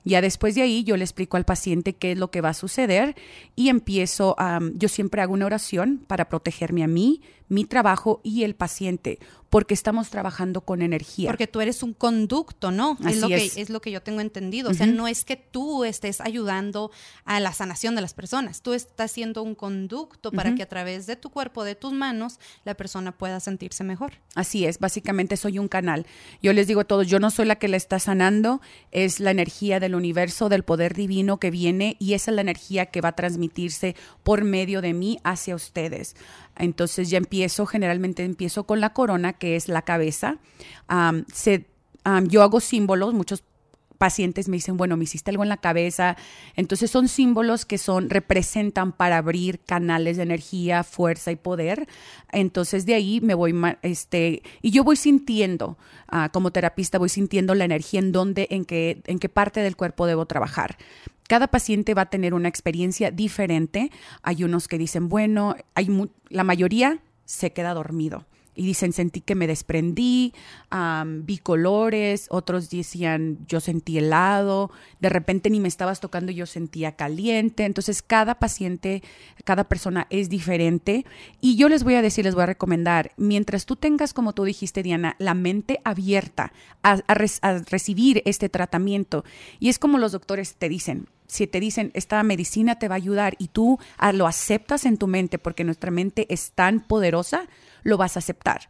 Ya 0.04 0.20
después 0.20 0.54
de 0.54 0.62
ahí 0.62 0.84
yo 0.84 0.96
le 0.96 1.04
explico 1.04 1.36
al 1.36 1.44
paciente 1.44 1.94
qué 1.94 2.12
es 2.12 2.18
lo 2.18 2.30
que 2.30 2.40
va 2.40 2.50
a 2.50 2.54
suceder 2.54 3.14
y 3.56 3.68
empiezo, 3.68 4.34
a, 4.38 4.60
yo 4.74 4.88
siempre 4.88 5.22
hago 5.22 5.32
una 5.32 5.46
oración 5.46 6.02
para 6.06 6.28
protegerme 6.28 6.84
a 6.84 6.88
mí, 6.88 7.22
mi 7.48 7.64
trabajo 7.64 8.20
y 8.22 8.44
el 8.44 8.54
paciente, 8.54 9.18
porque 9.50 9.74
estamos 9.74 10.10
trabajando 10.10 10.62
con 10.62 10.82
energía. 10.82 11.30
Porque 11.30 11.46
tú 11.46 11.60
eres 11.60 11.82
un 11.82 11.92
conducto, 11.92 12.70
¿no? 12.70 12.98
es 13.06 13.20
lo 13.20 13.28
que 13.28 13.52
es 13.54 13.70
lo 13.70 13.80
que 13.80 13.92
yo 13.92 14.02
tengo 14.02 14.20
entendido. 14.20 14.70
O 14.70 14.74
sea, 14.74 14.86
no 14.86 15.06
es 15.06 15.24
que 15.24 15.36
tú 15.36 15.84
estés 15.84 16.20
ayudando 16.20 16.90
a 17.24 17.38
la 17.38 17.52
sanación 17.52 17.94
de 17.94 18.00
las 18.00 18.14
personas, 18.14 18.62
tú 18.62 18.72
estás 18.72 19.12
siendo 19.12 19.42
un 19.42 19.54
conducto 19.54 20.32
para 20.32 20.54
que 20.54 20.62
a 20.62 20.68
través 20.68 21.06
de 21.06 21.16
tu 21.16 21.30
cuerpo, 21.30 21.62
de 21.62 21.74
tus 21.74 21.92
manos, 21.92 22.40
la 22.64 22.74
persona 22.74 23.12
pueda 23.12 23.38
sentirse 23.38 23.84
mejor. 23.84 24.14
Así 24.34 24.64
es, 24.64 24.78
básicamente 24.78 25.36
soy 25.36 25.58
un 25.58 25.68
canal. 25.68 26.06
Yo 26.42 26.52
les 26.52 26.66
digo 26.66 26.80
a 26.80 26.84
todos, 26.84 27.06
yo 27.06 27.20
no 27.20 27.30
soy 27.30 27.46
la 27.46 27.56
que 27.56 27.68
la 27.68 27.76
está 27.76 27.98
sanando, 28.00 28.60
es 28.90 29.20
la 29.20 29.30
energía 29.30 29.78
del 29.78 29.94
universo, 29.94 30.48
del 30.48 30.64
poder 30.64 30.94
divino 30.94 31.38
que 31.38 31.50
viene 31.50 31.96
y 32.00 32.14
esa 32.14 32.30
es 32.30 32.34
la 32.34 32.40
energía 32.40 32.86
que 32.86 33.00
va 33.00 33.10
a 33.10 33.16
transmitirse 33.16 33.94
por 34.22 34.42
medio 34.42 34.80
de 34.80 34.94
mí 34.94 35.18
hacia 35.22 35.54
ustedes. 35.54 36.16
Entonces 36.56 37.10
ya 37.10 37.18
empiezo, 37.18 37.66
generalmente 37.66 38.24
empiezo 38.24 38.64
con 38.64 38.80
la 38.80 38.92
corona, 38.92 39.32
que 39.32 39.56
es 39.56 39.68
la 39.68 39.82
cabeza. 39.82 40.38
yo 42.28 42.42
hago 42.42 42.60
símbolos, 42.60 43.14
muchos 43.14 43.44
pacientes 44.04 44.48
me 44.48 44.56
dicen, 44.56 44.76
bueno, 44.76 44.96
me 44.96 45.04
hiciste 45.04 45.30
algo 45.30 45.42
en 45.42 45.48
la 45.48 45.56
cabeza. 45.56 46.16
Entonces 46.56 46.90
son 46.90 47.08
símbolos 47.08 47.64
que 47.64 47.78
son, 47.78 48.10
representan 48.10 48.92
para 48.92 49.18
abrir 49.18 49.60
canales 49.60 50.16
de 50.16 50.24
energía, 50.24 50.84
fuerza 50.84 51.32
y 51.32 51.36
poder. 51.36 51.88
Entonces 52.32 52.86
de 52.86 52.94
ahí 52.94 53.20
me 53.20 53.34
voy, 53.34 53.54
este, 53.82 54.42
y 54.62 54.70
yo 54.70 54.84
voy 54.84 54.96
sintiendo, 54.96 55.78
ah, 56.08 56.28
como 56.32 56.50
terapista, 56.50 56.98
voy 56.98 57.08
sintiendo 57.08 57.54
la 57.54 57.64
energía 57.64 58.00
en 58.00 58.12
dónde, 58.12 58.46
en 58.50 58.64
qué, 58.64 59.02
en 59.06 59.18
qué 59.18 59.28
parte 59.28 59.60
del 59.60 59.76
cuerpo 59.76 60.06
debo 60.06 60.26
trabajar. 60.26 60.76
Cada 61.28 61.48
paciente 61.48 61.94
va 61.94 62.02
a 62.02 62.10
tener 62.10 62.34
una 62.34 62.48
experiencia 62.48 63.10
diferente. 63.10 63.90
Hay 64.22 64.44
unos 64.44 64.68
que 64.68 64.78
dicen, 64.78 65.08
bueno, 65.08 65.56
hay 65.74 65.88
la 66.28 66.44
mayoría 66.44 66.98
se 67.24 67.52
queda 67.52 67.74
dormido. 67.74 68.26
Y 68.54 68.66
dicen, 68.66 68.92
sentí 68.92 69.20
que 69.20 69.34
me 69.34 69.46
desprendí, 69.46 70.32
vi 71.22 71.38
colores, 71.38 72.26
otros 72.30 72.70
decían, 72.70 73.38
yo 73.46 73.60
sentí 73.60 73.98
helado, 73.98 74.70
de 75.00 75.08
repente 75.08 75.50
ni 75.50 75.60
me 75.60 75.68
estabas 75.68 76.00
tocando, 76.00 76.32
yo 76.32 76.46
sentía 76.46 76.92
caliente. 76.92 77.64
Entonces, 77.64 78.02
cada 78.02 78.36
paciente, 78.36 79.02
cada 79.44 79.64
persona 79.64 80.06
es 80.10 80.28
diferente. 80.28 81.04
Y 81.40 81.56
yo 81.56 81.68
les 81.68 81.84
voy 81.84 81.94
a 81.94 82.02
decir, 82.02 82.24
les 82.24 82.34
voy 82.34 82.44
a 82.44 82.46
recomendar, 82.46 83.12
mientras 83.16 83.66
tú 83.66 83.76
tengas, 83.76 84.12
como 84.12 84.32
tú 84.32 84.44
dijiste, 84.44 84.82
Diana, 84.82 85.16
la 85.18 85.34
mente 85.34 85.80
abierta 85.84 86.52
a, 86.82 87.02
recibir 87.68 88.22
este 88.24 88.48
tratamiento, 88.48 89.24
y 89.58 89.68
es 89.68 89.78
como 89.78 89.98
los 89.98 90.12
doctores 90.12 90.54
te 90.54 90.68
dicen, 90.68 91.08
si 91.26 91.46
te 91.46 91.58
dicen 91.58 91.90
esta 91.94 92.22
medicina 92.22 92.78
te 92.78 92.86
va 92.86 92.94
a 92.94 92.96
ayudar 92.96 93.34
y 93.38 93.48
tú 93.48 93.78
ah, 93.96 94.12
lo 94.12 94.26
aceptas 94.26 94.84
en 94.84 94.98
tu 94.98 95.06
mente 95.06 95.38
porque 95.38 95.64
nuestra 95.64 95.90
mente 95.90 96.26
es 96.28 96.52
tan 96.52 96.80
poderosa, 96.80 97.48
lo 97.84 97.96
vas 97.96 98.16
a 98.16 98.18
aceptar. 98.18 98.68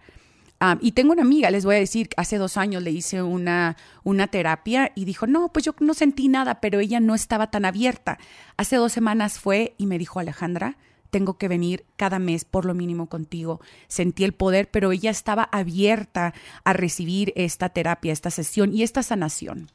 y 0.81 0.93
tengo 0.93 1.13
una 1.13 1.23
amiga, 1.23 1.51
les 1.51 1.65
voy 1.67 1.77
a 1.77 1.79
decir, 1.79 2.09
hace 2.17 2.39
dos 2.39 2.57
años 2.57 2.83
le 2.83 2.91
hice 2.91 3.23
una, 3.23 3.77
una 4.03 4.29
terapia 4.29 4.93
y 4.95 5.05
dijo, 5.05 5.27
no, 5.27 5.53
pues 5.53 5.65
yo 5.65 5.75
no 5.81 5.93
sentí 5.93 6.29
nada, 6.29 6.61
pero 6.61 6.81
ella 6.81 7.01
no 7.01 7.15
estaba 7.15 7.51
tan 7.51 7.65
abierta. 7.67 8.19
Hace 8.57 8.77
dos 8.77 8.93
semanas 8.93 9.39
fue 9.39 9.75
y 9.77 9.87
me 9.87 9.99
dijo, 9.99 10.21
Alejandra, 10.21 10.79
tengo 11.15 11.39
que 11.39 11.47
venir 11.47 11.85
cada 11.97 12.19
mes 12.19 12.45
por 12.45 12.65
lo 12.65 12.75
mínimo 12.75 13.09
contigo. 13.09 13.61
Sentí 13.87 14.25
el 14.25 14.33
poder, 14.33 14.69
pero 14.71 14.91
ella 14.91 15.11
estaba 15.11 15.45
abierta 15.45 16.35
a 16.65 16.73
recibir 16.73 17.33
esta 17.37 17.69
terapia, 17.69 18.13
esta 18.13 18.31
sesión 18.31 18.75
y 18.75 18.83
esta 18.83 19.03
sanación. 19.05 19.71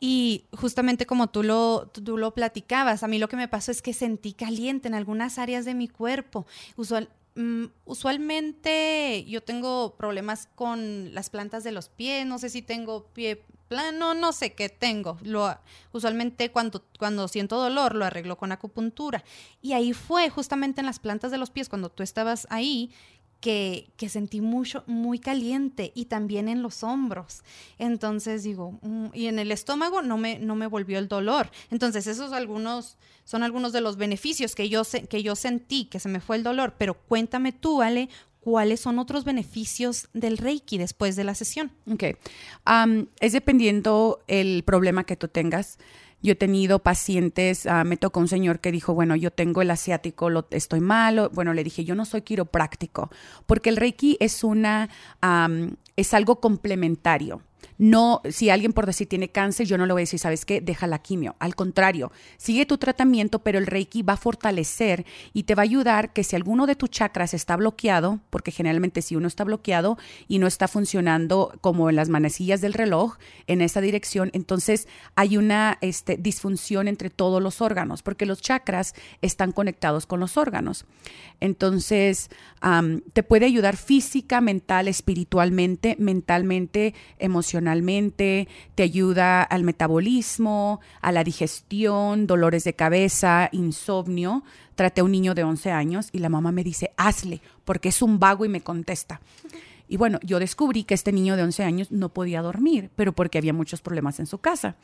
Y 0.00 0.46
justamente 0.52 1.04
como 1.04 1.28
tú 1.28 1.42
lo, 1.42 1.90
tú 1.92 2.16
lo 2.16 2.32
platicabas, 2.32 3.02
a 3.02 3.08
mí 3.08 3.18
lo 3.18 3.28
que 3.28 3.36
me 3.36 3.46
pasó 3.46 3.70
es 3.70 3.82
que 3.82 3.92
sentí 3.92 4.32
caliente 4.32 4.88
en 4.88 4.94
algunas 4.94 5.38
áreas 5.38 5.66
de 5.66 5.74
mi 5.74 5.86
cuerpo. 5.86 6.46
Usual, 6.76 7.10
Mm, 7.34 7.66
usualmente 7.86 9.24
yo 9.26 9.42
tengo 9.42 9.96
problemas 9.96 10.48
con 10.54 11.14
las 11.14 11.30
plantas 11.30 11.64
de 11.64 11.72
los 11.72 11.88
pies, 11.88 12.26
no 12.26 12.38
sé 12.38 12.50
si 12.50 12.60
tengo 12.60 13.06
pie 13.06 13.44
plano, 13.68 14.12
no 14.12 14.32
sé 14.32 14.52
qué 14.52 14.68
tengo. 14.68 15.16
Lo, 15.22 15.56
usualmente 15.92 16.50
cuando, 16.50 16.84
cuando 16.98 17.26
siento 17.28 17.58
dolor 17.58 17.94
lo 17.94 18.04
arreglo 18.04 18.36
con 18.36 18.52
acupuntura. 18.52 19.24
Y 19.62 19.72
ahí 19.72 19.94
fue 19.94 20.28
justamente 20.28 20.80
en 20.80 20.86
las 20.86 20.98
plantas 20.98 21.30
de 21.30 21.38
los 21.38 21.50
pies, 21.50 21.70
cuando 21.70 21.88
tú 21.90 22.02
estabas 22.02 22.46
ahí, 22.50 22.90
que, 23.42 24.08
sentí 24.08 24.40
mucho, 24.40 24.84
muy 24.86 25.18
caliente 25.18 25.90
y 25.94 26.06
también 26.06 26.48
en 26.48 26.62
los 26.62 26.84
hombros. 26.84 27.42
Entonces 27.76 28.44
digo, 28.44 28.78
mm, 28.82 29.06
y 29.12 29.26
en 29.26 29.40
el 29.40 29.50
estómago 29.50 30.00
no 30.00 30.16
me, 30.16 30.38
no 30.38 30.54
me 30.54 30.68
volvió 30.68 30.98
el 30.98 31.08
dolor. 31.08 31.50
Entonces 31.70 32.06
esos 32.06 32.32
algunos, 32.32 32.96
son 33.24 33.42
algunos 33.42 33.72
de 33.72 33.80
los 33.80 33.96
beneficios 33.96 34.54
que 34.54 34.68
yo, 34.68 34.82
que 35.10 35.22
yo 35.22 35.34
sentí, 35.34 35.86
que 35.86 35.98
se 35.98 36.08
me 36.08 36.20
fue 36.20 36.36
el 36.36 36.44
dolor. 36.44 36.76
Pero 36.78 36.94
cuéntame 36.94 37.50
tú, 37.50 37.82
Ale, 37.82 38.08
¿cuáles 38.40 38.78
son 38.80 39.00
otros 39.00 39.24
beneficios 39.24 40.08
del 40.12 40.38
Reiki 40.38 40.78
después 40.78 41.16
de 41.16 41.24
la 41.24 41.34
sesión? 41.34 41.72
Ok. 41.90 42.04
es 43.20 43.32
dependiendo 43.32 44.22
el 44.28 44.62
problema 44.62 45.02
que 45.04 45.16
tú 45.16 45.26
tengas. 45.26 45.78
Yo 46.22 46.32
he 46.32 46.36
tenido 46.36 46.78
pacientes, 46.78 47.66
ah, 47.66 47.84
me 47.84 47.96
tocó 47.96 48.20
un 48.20 48.28
señor 48.28 48.60
que 48.60 48.72
dijo, 48.72 48.94
bueno, 48.94 49.16
yo 49.16 49.30
tengo 49.30 49.60
el 49.62 49.70
asiático, 49.70 50.30
lo, 50.30 50.46
estoy 50.50 50.80
malo. 50.80 51.30
Bueno, 51.34 51.52
le 51.52 51.64
dije, 51.64 51.84
yo 51.84 51.94
no 51.94 52.04
soy 52.04 52.22
quiropráctico, 52.22 53.10
porque 53.46 53.70
el 53.70 53.76
Reiki 53.76 54.16
es 54.20 54.44
una, 54.44 54.88
es 55.96 56.14
algo 56.14 56.40
complementario. 56.40 57.42
No, 57.78 58.20
si 58.30 58.50
alguien 58.50 58.72
por 58.72 58.86
decir 58.86 59.08
tiene 59.08 59.30
cáncer, 59.30 59.66
yo 59.66 59.78
no 59.78 59.86
le 59.86 59.92
voy 59.92 60.00
a 60.00 60.04
decir, 60.04 60.18
¿sabes 60.18 60.44
qué? 60.44 60.60
Deja 60.60 60.86
la 60.86 61.00
quimio. 61.00 61.36
Al 61.38 61.54
contrario, 61.54 62.12
sigue 62.36 62.66
tu 62.66 62.78
tratamiento, 62.78 63.40
pero 63.40 63.58
el 63.58 63.66
Reiki 63.66 64.02
va 64.02 64.14
a 64.14 64.16
fortalecer 64.16 65.04
y 65.32 65.44
te 65.44 65.54
va 65.54 65.62
a 65.62 65.64
ayudar 65.64 66.12
que 66.12 66.24
si 66.24 66.36
alguno 66.36 66.66
de 66.66 66.76
tus 66.76 66.90
chakras 66.90 67.34
está 67.34 67.56
bloqueado, 67.56 68.20
porque 68.30 68.50
generalmente 68.50 69.02
si 69.02 69.16
uno 69.16 69.26
está 69.26 69.44
bloqueado 69.44 69.98
y 70.28 70.38
no 70.38 70.46
está 70.46 70.68
funcionando 70.68 71.52
como 71.60 71.90
en 71.90 71.96
las 71.96 72.08
manecillas 72.08 72.60
del 72.60 72.74
reloj 72.74 73.16
en 73.46 73.60
esa 73.62 73.80
dirección, 73.80 74.30
entonces 74.32 74.86
hay 75.14 75.36
una 75.36 75.78
este, 75.80 76.16
disfunción 76.16 76.88
entre 76.88 77.10
todos 77.10 77.42
los 77.42 77.60
órganos, 77.60 78.02
porque 78.02 78.26
los 78.26 78.40
chakras 78.40 78.94
están 79.22 79.52
conectados 79.52 80.06
con 80.06 80.20
los 80.20 80.36
órganos. 80.36 80.84
Entonces, 81.40 82.30
te 83.12 83.22
puede 83.24 83.46
ayudar 83.46 83.76
física, 83.76 84.40
mental, 84.40 84.86
espiritualmente, 84.86 85.96
mentalmente, 85.98 86.94
emocionalmente, 87.18 87.51
te 87.60 88.82
ayuda 88.82 89.42
al 89.42 89.64
metabolismo, 89.64 90.80
a 91.00 91.12
la 91.12 91.24
digestión, 91.24 92.26
dolores 92.26 92.64
de 92.64 92.74
cabeza, 92.74 93.48
insomnio. 93.52 94.42
Traté 94.74 95.00
a 95.00 95.04
un 95.04 95.12
niño 95.12 95.34
de 95.34 95.44
11 95.44 95.70
años 95.70 96.08
y 96.12 96.18
la 96.18 96.28
mamá 96.28 96.52
me 96.52 96.64
dice, 96.64 96.92
hazle, 96.96 97.40
porque 97.64 97.90
es 97.90 98.00
un 98.02 98.18
vago 98.18 98.44
y 98.44 98.48
me 98.48 98.62
contesta. 98.62 99.20
Y 99.92 99.98
bueno, 99.98 100.18
yo 100.22 100.38
descubrí 100.38 100.84
que 100.84 100.94
este 100.94 101.12
niño 101.12 101.36
de 101.36 101.42
11 101.42 101.64
años 101.64 101.92
no 101.92 102.08
podía 102.08 102.40
dormir, 102.40 102.88
pero 102.96 103.12
porque 103.12 103.36
había 103.36 103.52
muchos 103.52 103.82
problemas 103.82 104.20
en 104.20 104.26
su 104.26 104.38
casa. 104.38 104.74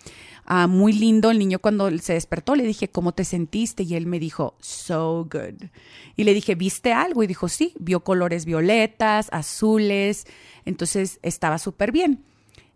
Ah, 0.45 0.67
muy 0.67 0.93
lindo 0.93 1.31
el 1.31 1.39
niño 1.39 1.61
cuando 1.61 1.91
se 1.97 2.13
despertó, 2.13 2.55
le 2.55 2.65
dije, 2.65 2.89
¿cómo 2.89 3.13
te 3.13 3.25
sentiste? 3.25 3.85
Y 3.85 3.95
él 3.95 4.05
me 4.05 4.19
dijo, 4.19 4.55
so 4.61 5.27
good. 5.33 5.71
Y 6.15 6.25
le 6.25 6.35
dije, 6.35 6.57
¿viste 6.57 6.93
algo? 6.93 7.23
Y 7.23 7.27
dijo, 7.27 7.49
sí, 7.49 7.73
vio 7.79 8.01
colores 8.01 8.45
violetas, 8.45 9.31
azules, 9.33 10.27
entonces 10.67 11.21
estaba 11.23 11.57
súper 11.57 11.91
bien. 11.91 12.23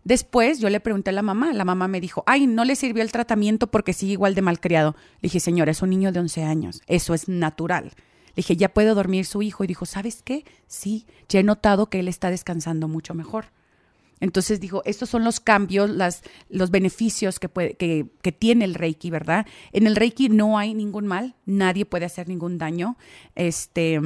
Después 0.03 0.59
yo 0.59 0.69
le 0.69 0.79
pregunté 0.79 1.11
a 1.11 1.13
la 1.13 1.21
mamá, 1.21 1.53
la 1.53 1.65
mamá 1.65 1.87
me 1.87 2.01
dijo, 2.01 2.23
ay, 2.25 2.45
no 2.47 2.65
le 2.65 2.75
sirvió 2.75 3.03
el 3.03 3.11
tratamiento 3.11 3.67
porque 3.67 3.93
sigue 3.93 4.13
igual 4.13 4.35
de 4.35 4.41
malcriado. 4.41 4.95
Le 5.21 5.27
dije, 5.27 5.39
señora, 5.39 5.71
es 5.71 5.81
un 5.81 5.89
niño 5.89 6.11
de 6.11 6.19
11 6.19 6.43
años, 6.43 6.81
eso 6.87 7.13
es 7.13 7.29
natural. 7.29 7.85
Le 7.85 8.37
dije, 8.37 8.57
¿ya 8.57 8.73
puede 8.73 8.89
dormir 8.89 9.25
su 9.25 9.41
hijo? 9.41 9.63
Y 9.63 9.67
dijo, 9.67 9.85
¿sabes 9.85 10.21
qué? 10.23 10.43
Sí, 10.67 11.05
ya 11.29 11.39
he 11.39 11.43
notado 11.43 11.89
que 11.89 11.99
él 11.99 12.07
está 12.07 12.29
descansando 12.31 12.87
mucho 12.87 13.13
mejor. 13.13 13.45
Entonces 14.19 14.59
dijo, 14.59 14.81
estos 14.85 15.09
son 15.09 15.23
los 15.23 15.39
cambios, 15.39 15.89
las, 15.89 16.23
los 16.49 16.71
beneficios 16.71 17.39
que, 17.39 17.49
puede, 17.49 17.75
que, 17.75 18.07
que, 18.21 18.31
tiene 18.31 18.63
el 18.63 18.73
Reiki, 18.73 19.09
¿verdad? 19.09 19.45
En 19.73 19.85
el 19.85 19.95
Reiki 19.95 20.29
no 20.29 20.57
hay 20.57 20.73
ningún 20.73 21.07
mal, 21.07 21.35
nadie 21.45 21.85
puede 21.85 22.05
hacer 22.05 22.29
ningún 22.29 22.57
daño. 22.57 22.97
Este, 23.35 23.99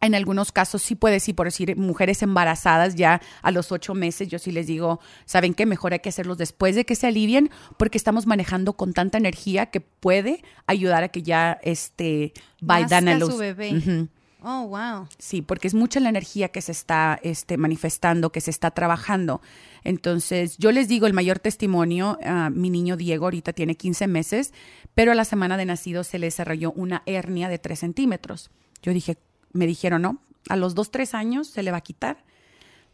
en 0.00 0.14
algunos 0.14 0.52
casos 0.52 0.82
sí 0.82 0.94
puede, 0.94 1.20
sí, 1.20 1.32
por 1.32 1.46
decir, 1.46 1.76
mujeres 1.76 2.22
embarazadas 2.22 2.94
ya 2.94 3.20
a 3.42 3.50
los 3.50 3.70
ocho 3.70 3.94
meses, 3.94 4.28
yo 4.28 4.38
sí 4.38 4.50
les 4.50 4.66
digo, 4.66 5.00
¿saben 5.26 5.54
qué? 5.54 5.66
Mejor 5.66 5.92
hay 5.92 6.00
que 6.00 6.08
hacerlos 6.08 6.38
después 6.38 6.74
de 6.74 6.84
que 6.84 6.94
se 6.94 7.06
alivien 7.06 7.50
porque 7.76 7.98
estamos 7.98 8.26
manejando 8.26 8.74
con 8.74 8.92
tanta 8.92 9.18
energía 9.18 9.66
que 9.66 9.80
puede 9.80 10.42
ayudar 10.66 11.02
a 11.02 11.08
que 11.08 11.22
ya 11.22 11.58
este, 11.62 12.32
vayan 12.60 13.08
a 13.08 13.18
los... 13.18 13.30
Su 13.30 13.38
bebé. 13.38 14.08
Oh, 14.42 14.68
wow. 14.68 15.06
Sí, 15.18 15.42
porque 15.42 15.68
es 15.68 15.74
mucha 15.74 16.00
la 16.00 16.08
energía 16.08 16.48
que 16.48 16.62
se 16.62 16.72
está 16.72 17.20
este, 17.22 17.58
manifestando, 17.58 18.32
que 18.32 18.40
se 18.40 18.50
está 18.50 18.70
trabajando. 18.70 19.42
Entonces, 19.84 20.56
yo 20.56 20.72
les 20.72 20.88
digo 20.88 21.06
el 21.06 21.12
mayor 21.12 21.38
testimonio, 21.40 22.18
uh, 22.24 22.50
mi 22.50 22.70
niño 22.70 22.96
Diego 22.96 23.26
ahorita 23.26 23.52
tiene 23.52 23.74
15 23.74 24.06
meses, 24.06 24.54
pero 24.94 25.12
a 25.12 25.14
la 25.14 25.26
semana 25.26 25.58
de 25.58 25.66
nacido 25.66 26.04
se 26.04 26.18
le 26.18 26.28
desarrolló 26.28 26.72
una 26.72 27.02
hernia 27.04 27.50
de 27.50 27.58
3 27.58 27.78
centímetros. 27.78 28.50
Yo 28.82 28.94
dije, 28.94 29.18
me 29.52 29.66
dijeron, 29.66 30.02
no, 30.02 30.18
a 30.48 30.56
los 30.56 30.74
dos, 30.74 30.90
tres 30.90 31.14
años 31.14 31.48
se 31.48 31.62
le 31.62 31.70
va 31.70 31.78
a 31.78 31.82
quitar. 31.82 32.24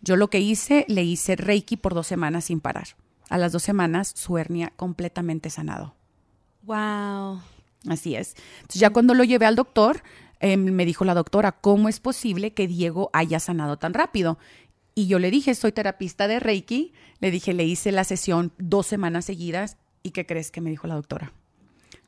Yo 0.00 0.16
lo 0.16 0.28
que 0.28 0.40
hice, 0.40 0.84
le 0.88 1.04
hice 1.04 1.36
Reiki 1.36 1.76
por 1.76 1.94
dos 1.94 2.06
semanas 2.06 2.46
sin 2.46 2.60
parar. 2.60 2.88
A 3.28 3.38
las 3.38 3.52
dos 3.52 3.62
semanas, 3.62 4.12
su 4.14 4.38
hernia 4.38 4.72
completamente 4.76 5.50
sanado. 5.50 5.94
Wow. 6.62 7.40
Así 7.88 8.14
es. 8.14 8.36
Entonces, 8.56 8.80
ya 8.80 8.90
cuando 8.90 9.14
lo 9.14 9.24
llevé 9.24 9.46
al 9.46 9.56
doctor, 9.56 10.02
em, 10.40 10.64
me 10.64 10.84
dijo 10.84 11.04
la 11.04 11.14
doctora, 11.14 11.52
¿cómo 11.52 11.88
es 11.88 12.00
posible 12.00 12.52
que 12.52 12.66
Diego 12.66 13.10
haya 13.12 13.40
sanado 13.40 13.78
tan 13.78 13.94
rápido? 13.94 14.38
Y 14.94 15.06
yo 15.06 15.18
le 15.18 15.30
dije, 15.30 15.54
soy 15.54 15.72
terapista 15.72 16.28
de 16.28 16.40
Reiki. 16.40 16.92
Le 17.20 17.30
dije, 17.30 17.52
le 17.52 17.64
hice 17.64 17.92
la 17.92 18.04
sesión 18.04 18.52
dos 18.58 18.86
semanas 18.86 19.24
seguidas. 19.24 19.76
¿Y 20.02 20.10
qué 20.10 20.26
crees 20.26 20.50
que 20.50 20.60
me 20.60 20.70
dijo 20.70 20.86
la 20.86 20.94
doctora? 20.94 21.32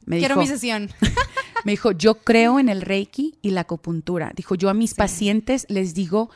Me 0.08 0.18
Quiero 0.18 0.36
mi 0.36 0.46
sesión. 0.46 0.90
Me 1.64 1.72
dijo, 1.72 1.92
yo 1.92 2.14
creo 2.20 2.58
en 2.58 2.70
el 2.70 2.80
Reiki 2.80 3.38
y 3.42 3.50
la 3.50 3.62
acupuntura. 3.62 4.32
Dijo, 4.34 4.54
yo 4.54 4.70
a 4.70 4.74
mis 4.74 4.94
pacientes 4.94 5.66
les 5.68 5.92
digo, 5.92 6.30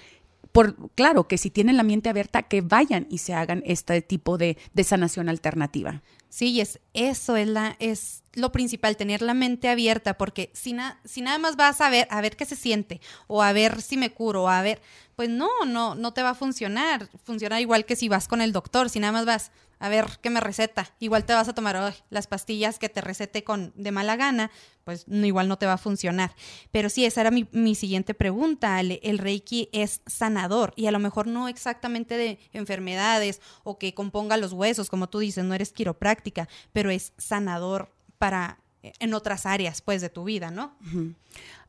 por, 0.53 0.91
claro, 0.91 1.27
que 1.27 1.39
si 1.39 1.49
tienen 1.49 1.79
la 1.79 1.83
mente 1.83 2.11
abierta, 2.11 2.43
que 2.43 2.61
vayan 2.61 3.07
y 3.09 3.19
se 3.19 3.33
hagan 3.33 3.63
este 3.65 4.03
tipo 4.03 4.37
de, 4.37 4.59
de 4.75 4.85
sanación 4.85 5.31
alternativa. 5.31 6.03
Sí, 6.29 6.61
es, 6.61 6.81
eso 6.93 7.37
es, 7.37 7.49
la, 7.49 7.77
es 7.79 8.22
lo 8.35 8.53
principal, 8.53 8.97
tener 8.97 9.23
la 9.23 9.35
mente 9.35 9.69
abierta, 9.69 10.17
porque 10.17 10.51
si, 10.55 10.77
si 11.05 11.21
nada 11.21 11.39
más 11.39 11.57
vas 11.57 11.81
a 11.81 11.91
ver, 11.91 12.07
a 12.11 12.21
ver 12.21 12.37
qué 12.37 12.45
se 12.45 12.57
siente, 12.57 13.01
o 13.27 13.43
a 13.43 13.53
ver 13.53 13.83
si 13.83 13.97
me 13.97 14.13
curo, 14.13 14.45
o 14.45 14.49
a 14.49 14.63
ver, 14.63 14.81
pues 15.17 15.29
no, 15.29 15.49
no, 15.67 15.95
no 15.95 16.13
te 16.13 16.23
va 16.23 16.31
a 16.31 16.35
funcionar. 16.35 17.09
Funciona 17.25 17.61
igual 17.61 17.85
que 17.85 17.97
si 17.97 18.09
vas 18.09 18.29
con 18.29 18.41
el 18.41 18.53
doctor, 18.53 18.89
si 18.89 19.01
nada 19.01 19.13
más 19.13 19.27
vas, 19.27 19.53
a 19.83 19.89
ver 19.89 20.07
qué 20.23 20.31
me 20.31 20.39
receta. 20.39 20.95
Igual 21.01 21.25
te 21.25 21.33
vas 21.33 21.49
a 21.49 21.55
tomar 21.55 21.93
las 22.09 22.29
pastillas 22.29 22.79
que 22.79 22.89
te 22.89 23.01
recete 23.01 23.43
con 23.43 23.73
de 23.75 23.91
mala 23.91 24.15
gana, 24.15 24.53
pues 24.85 25.07
igual 25.09 25.49
no 25.49 25.59
te 25.59 25.67
va 25.67 25.73
a 25.73 25.79
funcionar. 25.79 26.37
Pero 26.71 26.89
sí, 26.89 27.05
esa 27.05 27.23
era 27.23 27.33
mi, 27.33 27.49
mi 27.51 27.75
siguiente 27.75 28.15
pregunta. 28.15 28.79
El, 28.79 29.01
el, 29.03 29.19
Reiki 29.19 29.71
es 29.73 30.01
sanador 30.07 30.73
y 30.77 30.87
a 30.87 30.93
lo 30.93 31.01
mejor 31.01 31.27
no 31.27 31.49
exactamente 31.49 32.17
de 32.17 32.39
enfermedades 32.53 33.41
o 33.65 33.77
que 33.77 33.93
componga 33.93 34.37
los 34.37 34.53
huesos, 34.53 34.89
como 34.89 35.09
tú 35.09 35.19
dices, 35.19 35.45
no 35.45 35.53
eres 35.53 35.73
quiropráctica, 35.73 36.49
pero 36.73 36.91
es 36.91 37.13
sanador 37.19 37.91
para 38.23 38.59
en 39.01 39.15
otras 39.15 39.47
áreas, 39.47 39.83
pues, 39.83 40.01
de 40.01 40.09
tu 40.09 40.23
vida, 40.23 40.53
¿no? 40.53 40.77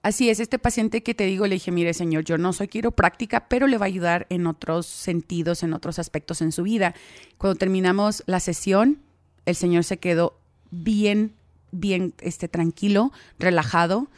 Así 0.04 0.30
es, 0.30 0.40
este 0.40 0.60
paciente 0.60 1.02
que 1.02 1.16
te 1.16 1.26
digo, 1.26 1.48
le 1.48 1.56
dije, 1.56 1.72
mire, 1.72 1.96
señor, 1.96 2.26
yo 2.26 2.38
no 2.38 2.54
soy 2.54 2.68
quiropráctica, 2.68 3.48
pero 3.48 3.66
le 3.66 3.80
va 3.80 3.86
a 3.86 3.88
ayudar 3.88 4.28
en 4.30 4.46
otros 4.46 4.86
sentidos, 4.86 5.64
en 5.64 5.74
otros 5.74 5.98
aspectos 5.98 6.44
en 6.44 6.52
su 6.52 6.62
vida. 6.62 6.94
Cuando 7.40 7.58
terminamos 7.58 8.22
la 8.28 8.40
sesión, 8.40 9.00
el 9.48 9.56
señor 9.56 9.84
se 9.84 9.98
quedó 9.98 10.38
bien, 10.70 11.34
bien, 11.72 12.14
este, 12.20 12.48
tranquilo, 12.48 13.12
relajado 13.40 14.10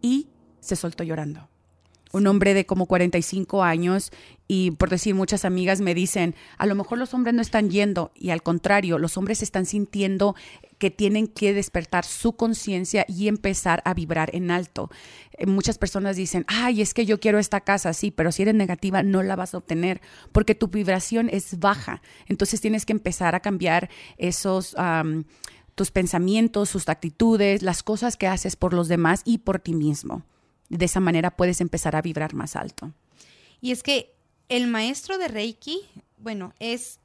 y 0.00 0.28
se 0.60 0.74
soltó 0.74 1.04
llorando 1.04 1.50
un 2.12 2.26
hombre 2.26 2.54
de 2.54 2.66
como 2.66 2.86
45 2.86 3.62
años 3.62 4.12
y 4.50 4.70
por 4.72 4.88
decir 4.88 5.14
muchas 5.14 5.44
amigas 5.44 5.82
me 5.82 5.94
dicen, 5.94 6.34
a 6.56 6.64
lo 6.64 6.74
mejor 6.74 6.96
los 6.96 7.12
hombres 7.12 7.34
no 7.34 7.42
están 7.42 7.68
yendo 7.68 8.10
y 8.14 8.30
al 8.30 8.42
contrario, 8.42 8.98
los 8.98 9.18
hombres 9.18 9.42
están 9.42 9.66
sintiendo 9.66 10.34
que 10.78 10.90
tienen 10.90 11.28
que 11.28 11.52
despertar 11.52 12.06
su 12.06 12.32
conciencia 12.32 13.04
y 13.06 13.28
empezar 13.28 13.82
a 13.84 13.92
vibrar 13.92 14.34
en 14.34 14.50
alto. 14.50 14.90
Eh, 15.32 15.44
muchas 15.46 15.76
personas 15.76 16.16
dicen, 16.16 16.46
ay, 16.48 16.80
es 16.80 16.94
que 16.94 17.04
yo 17.04 17.20
quiero 17.20 17.38
esta 17.38 17.60
casa, 17.60 17.92
sí, 17.92 18.10
pero 18.10 18.32
si 18.32 18.42
eres 18.42 18.54
negativa 18.54 19.02
no 19.02 19.22
la 19.22 19.36
vas 19.36 19.52
a 19.52 19.58
obtener 19.58 20.00
porque 20.32 20.54
tu 20.54 20.68
vibración 20.68 21.28
es 21.30 21.58
baja. 21.58 22.00
Entonces 22.26 22.62
tienes 22.62 22.86
que 22.86 22.94
empezar 22.94 23.34
a 23.34 23.40
cambiar 23.40 23.90
esos... 24.16 24.74
tus 25.74 25.90
pensamientos, 25.92 26.70
sus 26.70 26.88
actitudes, 26.88 27.62
las 27.62 27.84
cosas 27.84 28.16
que 28.16 28.26
haces 28.26 28.56
por 28.56 28.74
los 28.74 28.88
demás 28.88 29.22
y 29.24 29.38
por 29.38 29.60
ti 29.60 29.74
mismo. 29.74 30.24
De 30.70 30.86
esa 30.86 30.98
manera 30.98 31.36
puedes 31.36 31.60
empezar 31.60 31.94
a 31.94 32.02
vibrar 32.02 32.34
más 32.34 32.56
alto. 32.56 32.92
Y 33.60 33.70
es 33.70 33.84
que 33.84 34.17
el 34.48 34.66
maestro 34.66 35.18
de 35.18 35.28
Reiki, 35.28 35.80
bueno, 36.18 36.54
es 36.58 37.00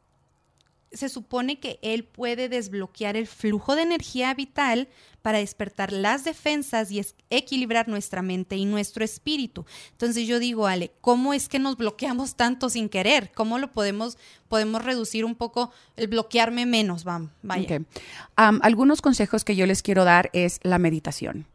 se 0.94 1.10
supone 1.10 1.60
que 1.60 1.80
él 1.82 2.04
puede 2.04 2.50
desbloquear 2.50 3.18
el 3.18 3.28
flujo 3.28 3.76
de 3.76 3.82
energía 3.82 4.34
vital 4.34 4.88
para 5.22 5.40
despertar 5.40 5.92
las 5.92 6.24
defensas 6.24 6.92
y 6.92 7.02
equilibrar 7.30 7.88
nuestra 7.88 8.22
mente 8.22 8.58
y 8.58 8.66
nuestro 8.66 9.04
espíritu. 9.04 9.66
Entonces 9.92 10.28
yo 10.28 10.40
digo, 10.40 10.68
Ale, 10.68 10.92
¿cómo 11.02 11.34
es 11.34 11.50
que 11.50 11.60
nos 11.60 11.78
bloqueamos 11.78 12.36
tanto 12.36 12.70
sin 12.70 12.90
querer? 12.90 13.32
¿Cómo 13.34 13.58
lo 13.58 13.72
podemos, 13.72 14.18
podemos 14.48 14.84
reducir 14.84 15.26
un 15.26 15.36
poco 15.36 15.72
el 15.96 16.08
bloquearme 16.08 16.66
menos? 16.66 17.04
Vamos, 17.04 17.32
vaya. 17.42 17.82
algunos 18.36 19.02
consejos 19.02 19.44
que 19.44 19.56
yo 19.56 19.66
les 19.66 19.82
quiero 19.82 20.04
dar 20.04 20.30
es 20.34 20.60
la 20.64 20.78
meditación. 20.78 21.48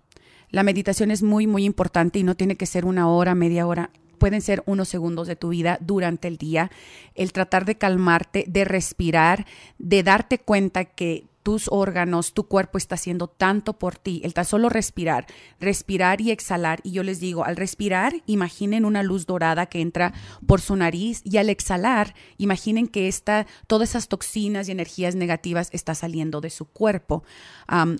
La 0.50 0.62
meditación 0.62 1.10
es 1.10 1.22
muy, 1.22 1.46
muy 1.46 1.64
importante 1.64 2.18
y 2.18 2.22
no 2.22 2.34
tiene 2.34 2.56
que 2.56 2.66
ser 2.66 2.86
una 2.86 3.08
hora, 3.08 3.34
media 3.34 3.66
hora. 3.66 3.90
Pueden 4.18 4.42
ser 4.42 4.62
unos 4.66 4.88
segundos 4.88 5.26
de 5.26 5.36
tu 5.36 5.50
vida 5.50 5.78
durante 5.80 6.28
el 6.28 6.36
día. 6.36 6.70
El 7.14 7.32
tratar 7.32 7.64
de 7.64 7.76
calmarte, 7.76 8.44
de 8.48 8.64
respirar, 8.64 9.46
de 9.78 10.02
darte 10.02 10.38
cuenta 10.38 10.84
que 10.84 11.24
tus 11.48 11.68
órganos, 11.70 12.34
tu 12.34 12.46
cuerpo 12.46 12.76
está 12.76 12.96
haciendo 12.96 13.26
tanto 13.26 13.78
por 13.78 13.96
ti. 13.96 14.20
El 14.22 14.34
tan 14.34 14.44
solo 14.44 14.68
respirar, 14.68 15.26
respirar 15.58 16.20
y 16.20 16.30
exhalar. 16.30 16.80
Y 16.82 16.90
yo 16.90 17.02
les 17.02 17.20
digo, 17.20 17.42
al 17.42 17.56
respirar, 17.56 18.12
imaginen 18.26 18.84
una 18.84 19.02
luz 19.02 19.24
dorada 19.24 19.64
que 19.64 19.80
entra 19.80 20.12
por 20.46 20.60
su 20.60 20.76
nariz 20.76 21.22
y 21.24 21.38
al 21.38 21.48
exhalar, 21.48 22.14
imaginen 22.36 22.86
que 22.86 23.08
esta, 23.08 23.46
todas 23.66 23.88
esas 23.88 24.08
toxinas 24.08 24.68
y 24.68 24.72
energías 24.72 25.14
negativas 25.14 25.70
está 25.72 25.94
saliendo 25.94 26.42
de 26.42 26.50
su 26.50 26.66
cuerpo. 26.66 27.24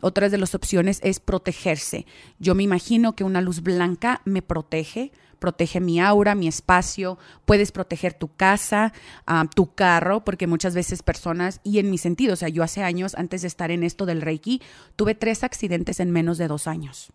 otra 0.02 0.28
de 0.28 0.36
las 0.36 0.54
opciones 0.54 1.00
es 1.02 1.18
protegerse. 1.18 2.04
Yo 2.38 2.54
me 2.54 2.64
imagino 2.64 3.16
que 3.16 3.24
una 3.24 3.40
luz 3.40 3.62
blanca 3.62 4.20
me 4.26 4.42
protege 4.42 5.10
protege 5.38 5.80
mi 5.80 6.00
aura, 6.00 6.34
mi 6.34 6.48
espacio, 6.48 7.18
puedes 7.44 7.72
proteger 7.72 8.14
tu 8.14 8.28
casa, 8.34 8.92
ah, 9.26 9.46
tu 9.54 9.74
carro, 9.74 10.24
porque 10.24 10.46
muchas 10.46 10.74
veces 10.74 11.02
personas, 11.02 11.60
y 11.64 11.78
en 11.78 11.90
mi 11.90 11.98
sentido, 11.98 12.34
o 12.34 12.36
sea, 12.36 12.48
yo 12.48 12.62
hace 12.62 12.82
años, 12.82 13.14
antes 13.16 13.42
de 13.42 13.48
estar 13.48 13.70
en 13.70 13.84
esto 13.84 14.06
del 14.06 14.22
Reiki, 14.22 14.60
tuve 14.96 15.14
tres 15.14 15.44
accidentes 15.44 16.00
en 16.00 16.10
menos 16.10 16.38
de 16.38 16.48
dos 16.48 16.66
años. 16.66 17.12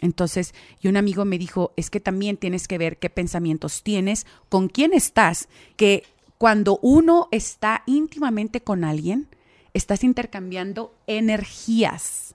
Entonces, 0.00 0.54
y 0.80 0.88
un 0.88 0.96
amigo 0.96 1.24
me 1.24 1.38
dijo, 1.38 1.72
es 1.76 1.88
que 1.90 2.00
también 2.00 2.36
tienes 2.36 2.68
que 2.68 2.78
ver 2.78 2.98
qué 2.98 3.10
pensamientos 3.10 3.82
tienes, 3.82 4.26
con 4.48 4.68
quién 4.68 4.92
estás, 4.92 5.48
que 5.76 6.04
cuando 6.36 6.78
uno 6.82 7.28
está 7.30 7.82
íntimamente 7.86 8.60
con 8.60 8.84
alguien, 8.84 9.28
estás 9.72 10.04
intercambiando 10.04 10.94
energías, 11.06 12.34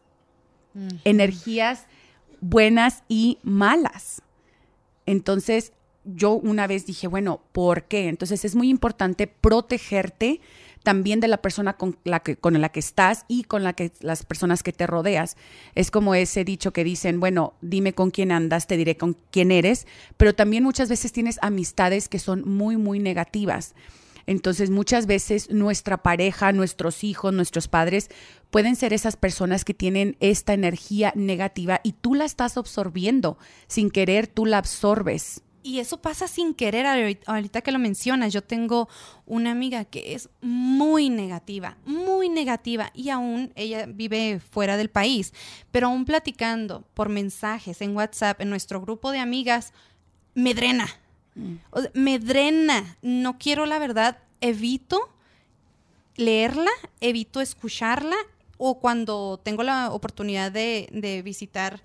energías 1.03 1.85
buenas 2.41 3.03
y 3.07 3.37
malas. 3.43 4.21
Entonces, 5.09 5.73
yo 6.05 6.33
una 6.33 6.67
vez 6.67 6.85
dije, 6.85 7.07
bueno, 7.07 7.41
¿por 7.51 7.85
qué? 7.85 8.07
Entonces 8.09 8.45
es 8.45 8.55
muy 8.55 8.69
importante 8.69 9.25
protegerte 9.27 10.39
también 10.83 11.19
de 11.19 11.27
la 11.27 11.41
persona 11.41 11.73
con 11.73 11.97
la 12.03 12.21
que, 12.21 12.37
con 12.37 12.59
la 12.61 12.69
que 12.69 12.79
estás 12.79 13.25
y 13.27 13.43
con 13.43 13.63
la 13.63 13.73
que, 13.73 13.91
las 14.01 14.23
personas 14.23 14.61
que 14.61 14.71
te 14.71 14.85
rodeas. 14.85 15.35
Es 15.73 15.89
como 15.91 16.13
ese 16.15 16.43
dicho 16.43 16.71
que 16.71 16.83
dicen, 16.83 17.19
bueno, 17.19 17.53
dime 17.61 17.93
con 17.93 18.11
quién 18.11 18.31
andas, 18.31 18.67
te 18.67 18.77
diré 18.77 18.97
con 18.97 19.17
quién 19.31 19.51
eres, 19.51 19.87
pero 20.15 20.35
también 20.35 20.63
muchas 20.63 20.89
veces 20.89 21.11
tienes 21.11 21.39
amistades 21.41 22.07
que 22.07 22.19
son 22.19 22.47
muy, 22.47 22.77
muy 22.77 22.99
negativas. 22.99 23.73
Entonces 24.25 24.69
muchas 24.69 25.05
veces 25.05 25.49
nuestra 25.49 26.03
pareja, 26.03 26.51
nuestros 26.51 27.03
hijos, 27.03 27.33
nuestros 27.33 27.67
padres 27.67 28.09
pueden 28.51 28.75
ser 28.75 28.93
esas 28.93 29.17
personas 29.17 29.65
que 29.65 29.73
tienen 29.73 30.17
esta 30.19 30.53
energía 30.53 31.11
negativa 31.15 31.81
y 31.83 31.93
tú 31.93 32.15
la 32.15 32.25
estás 32.25 32.57
absorbiendo. 32.57 33.37
Sin 33.67 33.91
querer, 33.91 34.27
tú 34.27 34.45
la 34.45 34.59
absorbes. 34.59 35.43
Y 35.61 35.79
eso 35.79 36.01
pasa 36.01 36.27
sin 36.27 36.53
querer, 36.53 37.17
ahorita 37.25 37.61
que 37.61 37.73
lo 37.73 37.79
mencionas, 37.79 38.31
yo 38.31 38.41
tengo 38.41 38.87
una 39.25 39.51
amiga 39.51 39.83
que 39.83 40.13
es 40.15 40.29
muy 40.41 41.09
negativa, 41.09 41.77
muy 41.85 42.29
negativa, 42.29 42.91
y 42.93 43.09
aún 43.09 43.51
ella 43.55 43.85
vive 43.85 44.39
fuera 44.39 44.77
del 44.77 44.89
país, 44.89 45.33
pero 45.69 45.87
aún 45.87 46.05
platicando 46.05 46.87
por 46.93 47.09
mensajes 47.09 47.81
en 47.81 47.93
WhatsApp, 47.93 48.39
en 48.39 48.49
nuestro 48.49 48.79
grupo 48.79 49.11
de 49.11 49.19
amigas, 49.19 49.73
me 50.33 50.53
drena, 50.53 50.87
me 51.93 52.19
drena. 52.19 52.97
No 53.01 53.37
quiero, 53.37 53.65
la 53.65 53.79
verdad, 53.79 54.19
evito 54.41 55.09
leerla, 56.19 56.71
evito 56.99 57.39
escucharla 57.39 58.15
o 58.57 58.79
cuando 58.79 59.39
tengo 59.41 59.63
la 59.63 59.91
oportunidad 59.91 60.51
de, 60.51 61.21
visitar 61.23 61.81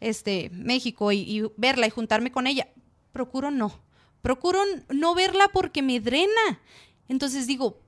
este, 0.00 0.50
México 0.50 1.12
y, 1.12 1.42
verla 1.56 1.86
y 1.86 1.90
juntarme 1.90 2.32
con 2.32 2.46
ella, 2.46 2.68
procuro 3.12 3.50
no. 3.50 3.78
Procuro 4.22 4.58
no 4.88 5.14
verla 5.14 5.48
porque 5.52 5.82
me 5.82 6.00
drena. 6.00 6.60
Entonces 7.08 7.46
digo, 7.46 7.78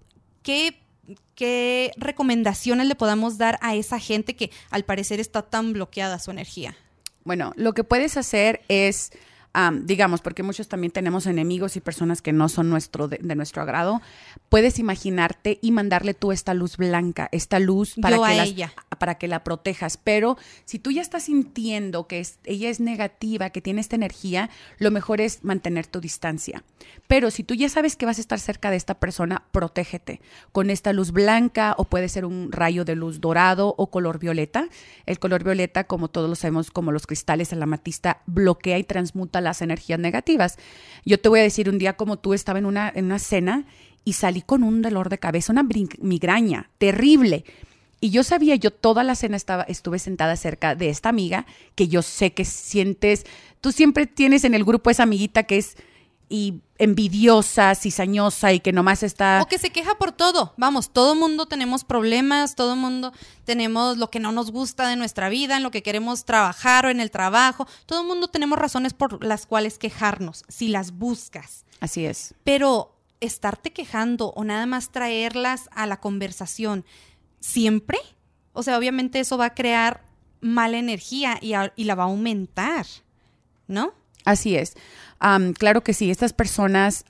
¿qué, 0.43 0.83
¿qué 1.35 1.93
recomendaciones 1.97 2.87
le 2.89 2.95
podamos 2.95 3.39
dar 3.39 3.59
a 3.63 3.75
esa 3.75 3.99
gente 3.99 4.37
que 4.37 4.51
al 4.71 4.85
parecer 4.85 5.19
está 5.19 5.41
tan 5.41 5.73
bloqueada 5.73 6.19
su 6.19 6.31
energía? 6.31 6.77
Bueno, 7.25 7.55
lo 7.57 7.73
que 7.73 7.85
puedes 7.85 8.19
hacer 8.19 8.61
es 8.69 9.13
digamos, 9.83 10.21
porque 10.21 10.43
muchos 10.43 10.69
también 10.69 10.91
tenemos 10.91 11.27
enemigos 11.27 11.77
y 11.77 11.81
personas 11.81 12.21
que 12.21 12.33
no 12.33 12.49
son 12.49 12.69
nuestro 12.69 13.09
de, 13.09 13.19
nuestro 13.35 13.63
agrado, 13.63 14.03
puedes 14.49 14.79
imaginarte 14.79 15.59
y 15.63 15.73
mandarle 15.73 16.15
tú 16.15 16.33
esta 16.33 16.55
luz 16.55 16.77
blanca, 16.77 17.29
esta 17.33 17.59
luz 17.59 17.95
para, 18.01 18.19
que, 18.19 18.69
para 18.99 19.15
que 19.17 19.29
la 19.29 19.45
protejas. 19.45 19.97
Pero 19.97 20.37
si 20.65 20.79
tú 20.79 20.91
ya 20.91 21.01
estás 21.01 21.25
sintiendo 21.25 22.07
que 22.07 22.27
ella 22.45 22.69
es 22.69 22.81
negativa, 22.81 23.51
que 23.51 23.63
tiene 23.63 23.81
esta 23.81 23.97
energía, 23.97 24.51
lo 24.79 24.91
mejor 24.91 25.21
es 25.21 25.43
mantener 25.43 25.87
tu 25.87 26.01
distancia. 26.01 26.63
Pero 27.07 27.31
si 27.31 27.43
tú 27.43 27.55
ya 27.55 27.69
sabes 27.69 27.97
que 27.97 28.07
vas 28.07 28.19
a 28.19 28.21
estar 28.21 28.39
cerca 28.39 28.71
de 28.71 28.77
esta 28.77 28.95
persona, 28.95 29.45
protégete 29.53 30.21
con 30.53 30.71
esta 30.71 30.93
luz 30.93 31.13
blanca 31.13 31.75
o 31.79 31.85
puede 31.85 32.09
ser 32.09 32.25
un 32.25 32.53
rayo 32.53 32.85
de 32.85 32.95
luz 32.95 33.21
dorado 33.21 33.75
o 33.79 33.91
color 33.91 34.19
violeta. 34.19 34.69
El 35.07 35.19
color 35.19 35.45
violeta, 35.45 35.85
como 35.85 36.09
todos 36.09 36.29
lo 36.29 36.35
sabemos, 36.35 36.71
como 36.71 36.93
los 36.93 37.07
cristales 37.07 37.53
en 37.53 37.61
la 37.61 37.67
matista, 37.67 38.23
bloquea 38.27 38.79
y 38.79 38.85
transmuta 38.85 39.41
las 39.47 39.63
energías 39.63 39.99
negativas. 39.99 40.59
Yo 41.05 41.19
te 41.19 41.29
voy 41.29 41.41
a 41.41 41.45
decir, 41.45 41.71
un 41.71 41.79
día 41.79 41.95
como 41.95 42.19
tú 42.19 42.35
estaba 42.35 42.59
en 42.59 42.67
una, 42.67 42.93
en 42.95 43.07
una 43.07 43.19
cena 43.19 43.65
y 44.05 44.13
salí 44.13 44.43
con 44.43 44.63
un 44.63 44.83
dolor 44.83 45.09
de 45.09 45.19
cabeza, 45.19 45.53
una 45.53 45.67
migraña 46.01 46.71
terrible. 46.79 47.45
Y 48.01 48.11
yo 48.11 48.23
sabía, 48.23 48.55
yo 48.57 48.71
toda 48.71 49.03
la 49.03 49.15
cena 49.15 49.37
estaba, 49.37 49.63
estuve 49.65 49.99
sentada 49.99 50.37
cerca 50.37 50.75
de 50.75 50.91
esta 50.91 51.09
amiga 51.09 51.47
que 51.75 51.89
yo 51.89 52.03
sé 52.03 52.33
que 52.33 52.45
sientes, 52.45 53.25
tú 53.61 53.73
siempre 53.73 54.07
tienes 54.07 54.45
en 54.45 54.55
el 54.55 54.65
grupo 54.65 54.91
esa 54.91 55.05
amiguita 55.05 55.45
que 55.45 55.59
es 55.59 55.77
y 56.29 56.61
envidiosa, 56.79 57.75
cizañosa 57.75 58.53
y 58.53 58.61
que 58.61 58.73
nomás 58.73 59.03
está... 59.03 59.41
O 59.43 59.47
que 59.47 59.59
se 59.59 59.71
queja 59.71 59.97
por 59.97 60.13
todo. 60.13 60.55
Vamos, 60.57 60.91
todo 60.93 61.15
mundo 61.15 61.47
tenemos 61.47 61.85
problemas, 61.85 62.55
todo 62.55 62.77
mundo 62.77 63.13
tenemos 63.45 63.97
lo 63.97 64.11
que 64.11 64.21
no 64.21 64.33
nos 64.33 64.51
gusta 64.51 64.89
de 64.89 64.97
nuestra 64.97 65.29
vida, 65.29 65.57
en 65.57 65.63
lo 65.63 65.71
que 65.71 65.83
queremos 65.83 66.25
trabajar 66.25 66.87
o 66.87 66.91
en 66.91 67.01
el 67.01 67.11
trabajo. 67.11 67.67
Todo 67.87 68.05
mundo 68.05 68.29
tenemos 68.29 68.59
razones 68.59 68.93
por 68.93 69.25
las 69.25 69.47
cuales 69.47 69.79
quejarnos, 69.79 70.45
si 70.49 70.69
las 70.69 70.93
buscas. 70.93 71.65
Así 71.81 72.05
es. 72.05 72.35
Pero 72.45 72.97
estarte 73.21 73.73
quejando 73.73 74.33
o 74.33 74.45
nada 74.45 74.67
más 74.67 74.91
traerlas 74.91 75.71
a 75.73 75.87
la 75.87 76.01
conversación 76.01 76.85
siempre, 77.41 77.99
o 78.53 78.63
sea, 78.63 78.77
obviamente 78.77 79.21
eso 79.21 79.39
va 79.39 79.47
a 79.47 79.55
crear 79.55 80.05
mala 80.41 80.79
energía 80.79 81.39
y, 81.41 81.53
y 81.77 81.85
la 81.85 81.95
va 81.95 82.05
a 82.05 82.07
aumentar, 82.07 82.87
¿no? 83.67 83.95
Así 84.25 84.57
es 84.57 84.75
claro 85.19 85.83
que 85.83 85.95
sí, 85.95 86.11
estas 86.11 86.33
personas 86.33 87.05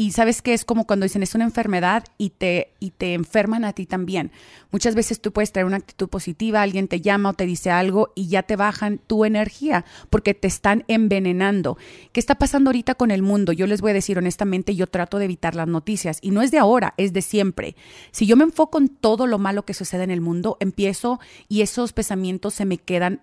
y 0.00 0.12
sabes 0.12 0.42
que 0.42 0.54
es 0.54 0.64
como 0.64 0.86
cuando 0.86 1.02
dicen 1.02 1.24
es 1.24 1.34
una 1.34 1.42
enfermedad 1.42 2.04
y 2.18 2.30
te, 2.30 2.70
y 2.78 2.92
te 2.92 3.14
enferman 3.14 3.64
a 3.64 3.72
ti 3.72 3.84
también. 3.84 4.30
Muchas 4.70 4.94
veces 4.94 5.20
tú 5.20 5.32
puedes 5.32 5.50
traer 5.50 5.66
una 5.66 5.78
actitud 5.78 6.08
positiva, 6.08 6.62
alguien 6.62 6.86
te 6.86 7.00
llama 7.00 7.30
o 7.30 7.32
te 7.32 7.46
dice 7.46 7.72
algo 7.72 8.12
y 8.14 8.28
ya 8.28 8.44
te 8.44 8.54
bajan 8.54 8.98
tu 8.98 9.24
energía 9.24 9.84
porque 10.08 10.34
te 10.34 10.46
están 10.46 10.84
envenenando. 10.86 11.78
¿Qué 12.12 12.20
está 12.20 12.36
pasando 12.36 12.70
ahorita 12.70 12.94
con 12.94 13.10
el 13.10 13.22
mundo? 13.22 13.50
Yo 13.50 13.66
les 13.66 13.80
voy 13.80 13.90
a 13.90 13.94
decir 13.94 14.18
honestamente, 14.18 14.76
yo 14.76 14.86
trato 14.86 15.18
de 15.18 15.24
evitar 15.24 15.56
las 15.56 15.66
noticias 15.66 16.20
y 16.22 16.30
no 16.30 16.42
es 16.42 16.52
de 16.52 16.58
ahora, 16.58 16.94
es 16.96 17.12
de 17.12 17.20
siempre. 17.20 17.74
Si 18.12 18.24
yo 18.24 18.36
me 18.36 18.44
enfoco 18.44 18.78
en 18.78 18.86
todo 18.86 19.26
lo 19.26 19.40
malo 19.40 19.64
que 19.64 19.74
sucede 19.74 20.04
en 20.04 20.12
el 20.12 20.20
mundo, 20.20 20.58
empiezo 20.60 21.18
y 21.48 21.62
esos 21.62 21.92
pensamientos 21.92 22.54
se 22.54 22.66
me 22.66 22.78
quedan 22.78 23.22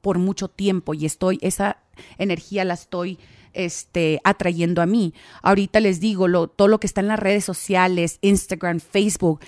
por 0.00 0.18
mucho 0.18 0.48
tiempo 0.48 0.94
y 0.94 1.04
estoy, 1.04 1.38
esa 1.42 1.76
energía 2.18 2.64
la 2.64 2.74
estoy 2.74 3.18
este, 3.52 4.20
atrayendo 4.24 4.82
a 4.82 4.86
mí. 4.86 5.14
Ahorita 5.42 5.80
les 5.80 6.00
digo, 6.00 6.28
lo, 6.28 6.48
todo 6.48 6.68
lo 6.68 6.78
que 6.78 6.86
está 6.86 7.00
en 7.00 7.08
las 7.08 7.18
redes 7.18 7.44
sociales, 7.44 8.18
Instagram, 8.20 8.80
Facebook, 8.80 9.40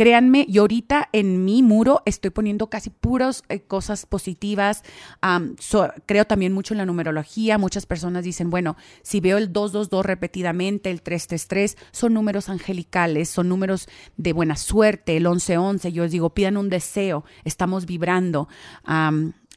créanme, 0.00 0.46
yo 0.48 0.62
ahorita 0.62 1.10
en 1.12 1.44
mi 1.44 1.62
muro 1.62 2.00
estoy 2.06 2.30
poniendo 2.30 2.68
casi 2.68 2.88
puras 2.88 3.42
eh, 3.50 3.60
cosas 3.60 4.06
positivas. 4.06 4.82
creo 6.06 6.24
también 6.24 6.54
mucho 6.54 6.72
en 6.72 6.78
la 6.78 6.86
numerología. 6.86 7.58
Muchas 7.58 7.84
personas 7.84 8.24
dicen, 8.24 8.48
bueno, 8.48 8.78
si 9.02 9.20
veo 9.20 9.36
el 9.36 9.52
222 9.52 10.06
repetidamente, 10.06 10.90
el 10.90 11.02
333, 11.02 11.76
son 11.90 12.14
números 12.14 12.48
angelicales, 12.48 13.28
son 13.28 13.50
números 13.50 13.88
de 14.16 14.32
buena 14.32 14.56
suerte, 14.56 15.18
el 15.18 15.24
1111. 15.24 15.92
Yo 15.92 16.04
les 16.04 16.12
digo, 16.12 16.30
pidan 16.30 16.56
un 16.56 16.70
deseo, 16.70 17.24
estamos 17.44 17.84
vibrando. 17.84 18.48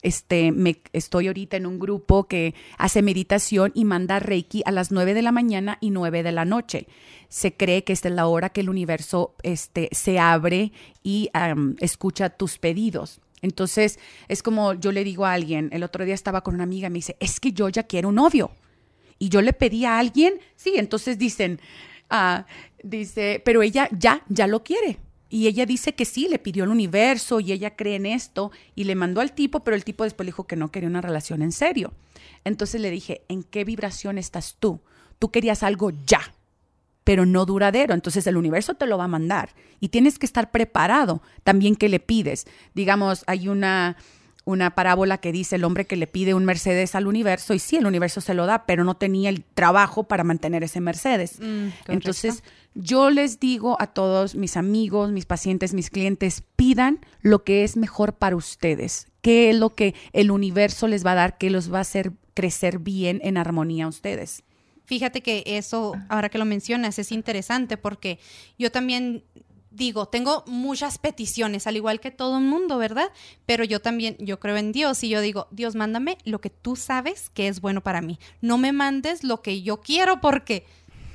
Este, 0.03 0.51
me, 0.51 0.81
estoy 0.91 1.27
ahorita 1.27 1.57
en 1.57 1.65
un 1.65 1.79
grupo 1.79 2.27
que 2.27 2.53
hace 2.77 3.01
meditación 3.01 3.71
y 3.73 3.85
manda 3.85 4.19
Reiki 4.19 4.61
a 4.65 4.71
las 4.71 4.91
9 4.91 5.13
de 5.13 5.21
la 5.21 5.31
mañana 5.31 5.77
y 5.81 5.89
9 5.89 6.21
de 6.23 6.31
la 6.31 6.45
noche. 6.45 6.87
Se 7.29 7.53
cree 7.53 7.83
que 7.83 7.93
esta 7.93 8.09
es 8.09 8.13
la 8.13 8.27
hora 8.27 8.49
que 8.49 8.61
el 8.61 8.69
universo 8.69 9.33
este, 9.41 9.89
se 9.91 10.19
abre 10.19 10.73
y 11.01 11.31
escucha 11.79 12.29
tus 12.29 12.59
pedidos. 12.59 13.21
Entonces, 13.41 13.99
es 14.27 14.43
como 14.43 14.73
yo 14.73 14.91
le 14.91 15.03
digo 15.03 15.25
a 15.25 15.33
alguien, 15.33 15.69
el 15.73 15.83
otro 15.83 16.05
día 16.05 16.13
estaba 16.13 16.41
con 16.41 16.55
una 16.55 16.63
amiga 16.63 16.89
me 16.89 16.95
dice, 16.95 17.17
es 17.19 17.39
que 17.39 17.51
yo 17.51 17.69
ya 17.69 17.83
quiero 17.83 18.09
un 18.09 18.15
novio. 18.15 18.51
Y 19.19 19.29
yo 19.29 19.41
le 19.41 19.53
pedí 19.53 19.85
a 19.85 19.99
alguien, 19.99 20.33
sí, 20.55 20.73
entonces 20.75 21.17
dicen, 21.17 21.59
ah, 22.09 22.45
dice, 22.83 23.41
pero 23.43 23.61
ella 23.61 23.89
ya, 23.97 24.23
ya 24.27 24.47
lo 24.47 24.63
quiere. 24.63 24.97
Y 25.33 25.47
ella 25.47 25.65
dice 25.65 25.95
que 25.95 26.05
sí, 26.05 26.27
le 26.29 26.37
pidió 26.37 26.63
al 26.63 26.69
universo 26.69 27.39
y 27.39 27.53
ella 27.53 27.75
cree 27.75 27.95
en 27.95 28.05
esto 28.05 28.51
y 28.75 28.83
le 28.83 28.93
mandó 28.93 29.19
al 29.19 29.31
tipo, 29.31 29.61
pero 29.61 29.73
el 29.73 29.83
tipo 29.83 30.03
después 30.03 30.25
le 30.25 30.29
dijo 30.29 30.45
que 30.45 30.55
no 30.55 30.69
quería 30.69 30.87
una 30.87 31.01
relación 31.01 31.41
en 31.41 31.51
serio. 31.51 31.91
Entonces 32.43 32.79
le 32.79 32.91
dije, 32.91 33.23
¿en 33.29 33.41
qué 33.41 33.63
vibración 33.63 34.19
estás 34.19 34.57
tú? 34.59 34.79
Tú 35.17 35.31
querías 35.31 35.63
algo 35.63 35.89
ya, 36.05 36.21
pero 37.03 37.25
no 37.25 37.47
duradero. 37.47 37.95
Entonces 37.95 38.27
el 38.27 38.37
universo 38.37 38.75
te 38.75 38.85
lo 38.85 38.99
va 38.99 39.05
a 39.05 39.07
mandar 39.07 39.55
y 39.79 39.89
tienes 39.89 40.19
que 40.19 40.27
estar 40.27 40.51
preparado 40.51 41.23
también 41.43 41.75
que 41.75 41.89
le 41.89 41.99
pides. 41.99 42.45
Digamos, 42.75 43.23
hay 43.25 43.47
una 43.47 43.97
una 44.45 44.75
parábola 44.75 45.19
que 45.19 45.31
dice 45.31 45.55
el 45.55 45.63
hombre 45.63 45.85
que 45.85 45.95
le 45.95 46.07
pide 46.07 46.33
un 46.33 46.45
Mercedes 46.45 46.95
al 46.95 47.07
universo 47.07 47.53
y 47.53 47.59
sí, 47.59 47.77
el 47.77 47.85
universo 47.85 48.21
se 48.21 48.33
lo 48.33 48.45
da, 48.45 48.65
pero 48.65 48.83
no 48.83 48.95
tenía 48.95 49.29
el 49.29 49.43
trabajo 49.43 50.03
para 50.03 50.23
mantener 50.23 50.63
ese 50.63 50.81
Mercedes. 50.81 51.39
Mm, 51.39 51.67
Entonces, 51.87 52.43
yo 52.75 53.09
les 53.09 53.39
digo 53.39 53.77
a 53.79 53.87
todos 53.87 54.35
mis 54.35 54.57
amigos, 54.57 55.11
mis 55.11 55.25
pacientes, 55.25 55.73
mis 55.73 55.89
clientes, 55.89 56.43
pidan 56.55 56.99
lo 57.21 57.43
que 57.43 57.63
es 57.63 57.77
mejor 57.77 58.13
para 58.13 58.35
ustedes, 58.35 59.07
qué 59.21 59.49
es 59.49 59.55
lo 59.55 59.69
que 59.75 59.95
el 60.11 60.31
universo 60.31 60.87
les 60.87 61.05
va 61.05 61.13
a 61.13 61.15
dar, 61.15 61.37
qué 61.37 61.49
los 61.49 61.71
va 61.71 61.77
a 61.77 61.81
hacer 61.81 62.11
crecer 62.33 62.79
bien 62.79 63.21
en 63.23 63.37
armonía 63.37 63.85
a 63.85 63.89
ustedes. 63.89 64.43
Fíjate 64.85 65.21
que 65.21 65.43
eso, 65.45 65.93
ahora 66.09 66.27
que 66.27 66.37
lo 66.37 66.43
mencionas, 66.43 66.99
es 66.99 67.13
interesante 67.13 67.77
porque 67.77 68.19
yo 68.59 68.69
también 68.69 69.23
digo, 69.73 70.07
tengo 70.07 70.43
muchas 70.47 70.97
peticiones, 70.97 71.67
al 71.67 71.75
igual 71.75 71.99
que 71.99 72.11
todo 72.11 72.37
el 72.37 72.43
mundo, 72.43 72.77
¿verdad? 72.77 73.11
Pero 73.45 73.63
yo 73.63 73.81
también, 73.81 74.15
yo 74.19 74.39
creo 74.39 74.57
en 74.57 74.71
Dios 74.71 75.03
y 75.03 75.09
yo 75.09 75.19
digo, 75.21 75.47
Dios, 75.51 75.75
mándame 75.75 76.17
lo 76.23 76.39
que 76.39 76.49
tú 76.49 76.75
sabes 76.75 77.29
que 77.29 77.47
es 77.47 77.59
bueno 77.59 77.81
para 77.81 78.01
mí. 78.01 78.19
No 78.41 78.57
me 78.57 78.71
mandes 78.71 79.23
lo 79.23 79.41
que 79.41 79.61
yo 79.61 79.81
quiero 79.81 80.21
porque 80.21 80.65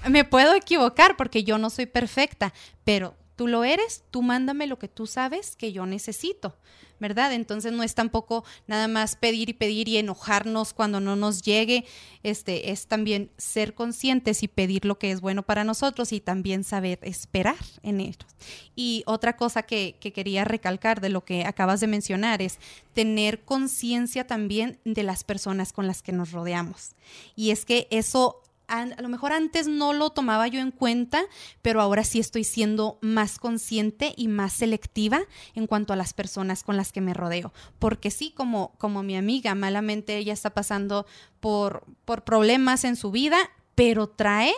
me 0.08 0.24
puedo 0.24 0.54
equivocar 0.54 1.16
porque 1.16 1.44
yo 1.44 1.58
no 1.58 1.70
soy 1.70 1.86
perfecta, 1.86 2.52
pero 2.84 3.14
tú 3.38 3.46
lo 3.46 3.62
eres, 3.62 4.02
tú 4.10 4.20
mándame 4.20 4.66
lo 4.66 4.80
que 4.80 4.88
tú 4.88 5.06
sabes 5.06 5.54
que 5.54 5.72
yo 5.72 5.86
necesito. 5.86 6.56
¿verdad? 7.00 7.32
Entonces 7.32 7.72
no 7.72 7.84
es 7.84 7.94
tampoco 7.94 8.44
nada 8.66 8.88
más 8.88 9.14
pedir 9.14 9.48
y 9.50 9.52
pedir 9.52 9.88
y 9.88 9.98
enojarnos 9.98 10.72
cuando 10.72 10.98
no 10.98 11.14
nos 11.14 11.42
llegue, 11.42 11.84
este 12.24 12.72
es 12.72 12.88
también 12.88 13.30
ser 13.36 13.74
conscientes 13.74 14.42
y 14.42 14.48
pedir 14.48 14.84
lo 14.84 14.98
que 14.98 15.12
es 15.12 15.20
bueno 15.20 15.44
para 15.44 15.62
nosotros 15.62 16.12
y 16.12 16.20
también 16.20 16.64
saber 16.64 16.98
esperar 17.02 17.54
en 17.84 18.00
ellos. 18.00 18.26
Y 18.74 19.04
otra 19.06 19.36
cosa 19.36 19.62
que, 19.62 19.96
que 20.00 20.12
quería 20.12 20.44
recalcar 20.44 21.00
de 21.00 21.08
lo 21.08 21.24
que 21.24 21.44
acabas 21.44 21.78
de 21.78 21.86
mencionar 21.86 22.42
es 22.42 22.58
tener 22.94 23.44
conciencia 23.44 24.26
también 24.26 24.80
de 24.84 25.04
las 25.04 25.22
personas 25.22 25.72
con 25.72 25.86
las 25.86 26.02
que 26.02 26.10
nos 26.10 26.32
rodeamos. 26.32 26.96
Y 27.36 27.52
es 27.52 27.64
que 27.64 27.86
eso 27.92 28.42
a, 28.68 28.86
lo 28.86 29.08
mejor 29.08 29.32
antes 29.32 29.66
no 29.66 29.92
lo 29.92 30.10
tomaba 30.10 30.46
yo 30.46 30.60
en 30.60 30.70
cuenta, 30.70 31.24
pero 31.62 31.80
ahora 31.80 32.04
sí 32.04 32.20
estoy 32.20 32.44
siendo 32.44 32.98
más 33.00 33.38
consciente 33.38 34.14
y 34.16 34.28
más 34.28 34.52
selectiva 34.52 35.20
en 35.54 35.66
cuanto 35.66 35.92
a 35.92 35.96
las 35.96 36.12
personas 36.12 36.62
con 36.62 36.76
las 36.76 36.92
que 36.92 37.00
me 37.00 37.14
rodeo. 37.14 37.52
Porque 37.78 38.10
sí, 38.10 38.30
como, 38.30 38.74
como 38.78 39.02
mi 39.02 39.16
amiga, 39.16 39.54
malamente 39.54 40.16
ella 40.16 40.32
está 40.32 40.50
pasando 40.50 41.06
por, 41.40 41.84
por 42.04 42.24
problemas 42.24 42.84
en 42.84 42.96
su 42.96 43.10
vida, 43.10 43.38
pero 43.74 44.08
trae 44.08 44.52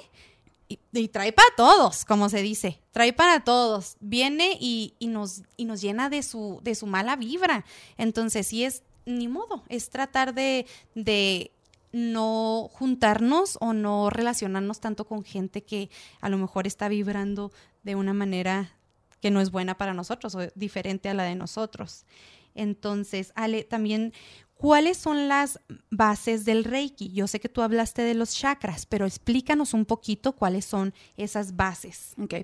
y, 0.93 1.09
trae 1.09 1.33
para 1.33 1.49
todos, 1.57 2.05
como 2.05 2.29
se 2.29 2.43
dice, 2.43 2.81
trae 2.93 3.13
para 3.13 3.43
todos, 3.43 3.97
viene 4.01 4.57
y, 4.61 4.95
nos, 5.01 5.43
y 5.57 5.65
nos 5.65 5.81
llena 5.81 6.09
de 6.09 6.23
su, 6.23 6.61
de 6.63 6.75
su 6.75 6.87
mala 6.87 7.17
vibra. 7.17 7.65
Entonces, 7.97 8.47
sí 8.47 8.65
es, 8.65 8.85
ni 9.05 9.27
modo, 9.27 9.65
es 9.69 9.91
tratar 9.91 10.33
de, 10.33 10.67
de 10.95 11.51
no 11.93 12.69
juntarnos 12.73 13.59
o 13.61 13.73
no 13.73 14.11
relacionarnos 14.11 14.81
tanto 14.81 15.07
con 15.07 15.25
gente 15.25 15.63
que 15.63 15.91
a 16.21 16.29
lo 16.29 16.39
mejor 16.39 16.67
está 16.67 16.89
vibrando 16.89 17.53
de 17.83 17.95
una 17.95 18.13
manera 18.13 18.73
que 19.21 19.31
no 19.31 19.41
es 19.41 19.51
buena 19.51 19.77
para 19.77 19.95
nosotros 19.95 20.35
o 20.35 20.41
diferente 20.55 21.09
a 21.09 21.15
la 21.15 21.25
de 21.25 21.35
nosotros. 21.35 22.07
Entonces, 22.55 23.33
Ale, 23.37 23.65
también, 23.65 24.13
¿cuáles 24.55 24.97
son 24.97 25.29
las 25.29 25.61
bases 25.91 26.45
del 26.45 26.65
Reiki? 26.65 27.13
Yo 27.13 27.27
sé 27.27 27.39
que 27.39 27.49
tú 27.49 27.63
hablaste 27.63 28.03
de 28.03 28.15
los 28.15 28.35
chakras, 28.35 28.87
pero 28.87 29.07
explícanos 29.07 29.73
un 29.73 29.85
poquito 29.85 30.33
cuáles 30.33 30.65
son 30.65 30.93
esas 31.17 31.55
bases. 31.55 32.15
Ok. 32.19 32.35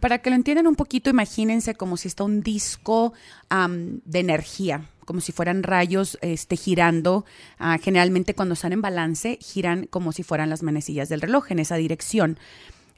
Para 0.00 0.22
que 0.22 0.30
lo 0.30 0.36
entiendan 0.36 0.66
un 0.66 0.76
poquito, 0.76 1.10
imagínense 1.10 1.74
como 1.74 1.96
si 1.96 2.08
está 2.08 2.24
un 2.24 2.42
disco 2.42 3.12
de 3.50 4.18
energía 4.18 4.88
como 5.10 5.20
si 5.20 5.32
fueran 5.32 5.64
rayos 5.64 6.16
este, 6.22 6.54
girando. 6.54 7.24
Ah, 7.58 7.78
generalmente 7.82 8.36
cuando 8.36 8.54
están 8.54 8.72
en 8.72 8.80
balance, 8.80 9.40
giran 9.42 9.86
como 9.86 10.12
si 10.12 10.22
fueran 10.22 10.48
las 10.50 10.62
manecillas 10.62 11.08
del 11.08 11.20
reloj 11.20 11.50
en 11.50 11.58
esa 11.58 11.74
dirección. 11.74 12.38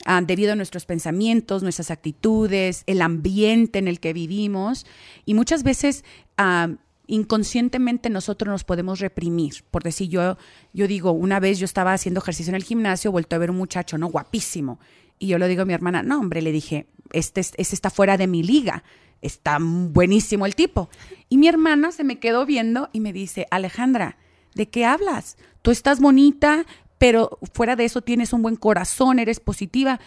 Ah, 0.04 0.20
debido 0.20 0.52
a 0.52 0.54
nuestros 0.54 0.84
pensamientos, 0.84 1.62
nuestras 1.62 1.90
actitudes, 1.90 2.84
el 2.86 3.00
ambiente 3.00 3.78
en 3.78 3.88
el 3.88 3.98
que 3.98 4.12
vivimos. 4.12 4.84
Y 5.24 5.32
muchas 5.32 5.62
veces 5.62 6.04
ah, 6.36 6.68
inconscientemente 7.06 8.10
nosotros 8.10 8.50
nos 8.50 8.64
podemos 8.64 9.00
reprimir. 9.00 9.64
Por 9.70 9.82
decir, 9.82 10.10
yo, 10.10 10.36
yo 10.74 10.86
digo, 10.86 11.12
una 11.12 11.40
vez 11.40 11.58
yo 11.58 11.64
estaba 11.64 11.94
haciendo 11.94 12.20
ejercicio 12.20 12.50
en 12.50 12.56
el 12.56 12.64
gimnasio, 12.64 13.10
vuelto 13.10 13.36
a 13.36 13.38
ver 13.38 13.50
un 13.50 13.56
muchacho, 13.56 13.96
¿no? 13.96 14.08
Guapísimo. 14.08 14.80
Y 15.18 15.28
yo 15.28 15.38
le 15.38 15.48
digo 15.48 15.62
a 15.62 15.64
mi 15.64 15.72
hermana, 15.72 16.02
no, 16.02 16.20
hombre, 16.20 16.42
le 16.42 16.52
dije, 16.52 16.88
este, 17.12 17.40
este 17.40 17.60
está 17.60 17.90
fuera 17.90 18.16
de 18.16 18.26
mi 18.26 18.42
liga 18.42 18.82
está 19.22 19.58
buenísimo 19.60 20.44
el 20.44 20.54
tipo. 20.54 20.90
Y 21.28 21.38
mi 21.38 21.48
hermana 21.48 21.92
se 21.92 22.04
me 22.04 22.18
quedó 22.18 22.44
viendo 22.44 22.90
y 22.92 23.00
me 23.00 23.12
dice, 23.12 23.46
Alejandra, 23.50 24.18
¿de 24.54 24.68
qué 24.68 24.84
hablas? 24.84 25.38
Tú 25.62 25.70
estás 25.70 26.00
bonita, 26.00 26.66
pero 27.02 27.40
fuera 27.52 27.74
de 27.74 27.84
eso 27.84 28.00
tienes 28.00 28.32
un 28.32 28.42
buen 28.42 28.54
corazón, 28.54 29.18
eres 29.18 29.40
positiva, 29.40 29.98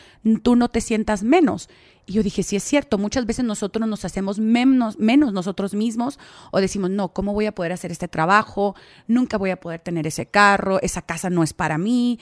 tú 0.43 0.55
no 0.55 0.69
te 0.69 0.79
sientas 0.79 1.23
menos. 1.23 1.67
Y 2.05 2.13
yo 2.13 2.23
dije, 2.23 2.41
sí 2.41 2.55
es 2.55 2.63
cierto, 2.63 2.97
muchas 2.97 3.25
veces 3.25 3.43
nosotros 3.43 3.85
nos 3.85 4.05
hacemos 4.05 4.39
menos, 4.39 4.97
menos 4.97 5.33
nosotros 5.33 5.73
mismos 5.73 6.17
o 6.51 6.61
decimos, 6.61 6.89
no, 6.91 7.09
¿cómo 7.09 7.33
voy 7.33 7.47
a 7.47 7.51
poder 7.53 7.73
hacer 7.73 7.91
este 7.91 8.07
trabajo? 8.07 8.77
Nunca 9.09 9.37
voy 9.37 9.49
a 9.49 9.59
poder 9.59 9.81
tener 9.81 10.07
ese 10.07 10.25
carro, 10.25 10.79
esa 10.81 11.01
casa 11.01 11.29
no 11.29 11.43
es 11.43 11.51
para 11.51 11.77
mí. 11.77 12.17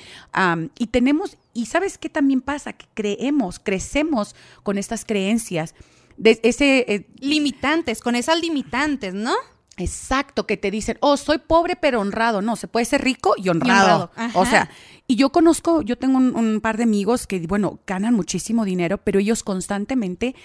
y 0.80 0.88
tenemos, 0.88 1.38
y 1.54 1.68
sabes 1.68 2.00
qué 2.00 2.10
también 2.10 2.42
pasa, 2.42 2.74
que 2.74 2.88
creemos, 2.96 3.60
crecemos 3.60 4.36
con 4.64 4.80
estas 4.80 5.06
creencias 5.06 5.76
de 6.18 6.40
ese... 6.42 6.80
Eh, 6.92 7.06
limitantes, 7.20 8.02
con 8.02 8.16
esas 8.16 8.42
limitantes, 8.42 9.14
¿no? 9.14 9.36
Exacto, 9.78 10.46
que 10.46 10.56
te 10.56 10.70
dicen, 10.70 10.98
oh, 11.02 11.18
soy 11.18 11.40
pobre 11.40 11.76
pero 11.76 12.00
honrado. 12.00 12.42
No, 12.42 12.56
se 12.56 12.68
puede 12.68 12.86
ser 12.86 13.04
rico 13.04 13.34
y 13.38 13.50
honrado. 13.50 14.12
O 14.34 14.46
sea, 14.46 14.70
y 15.08 15.16
yo 15.16 15.32
conozco, 15.32 15.82
yo 15.82 15.98
tengo 15.98 16.18
un, 16.18 16.62
par 16.62 16.78
de 16.78 16.84
amigos 16.84 17.26
que, 17.26 17.40
bueno, 17.48 17.80
ganan 17.88 18.14
muchísimo 18.14 18.66
dinero, 18.66 19.00
pero 19.00 19.20
ellos 19.20 19.44
constantemente 19.44 20.36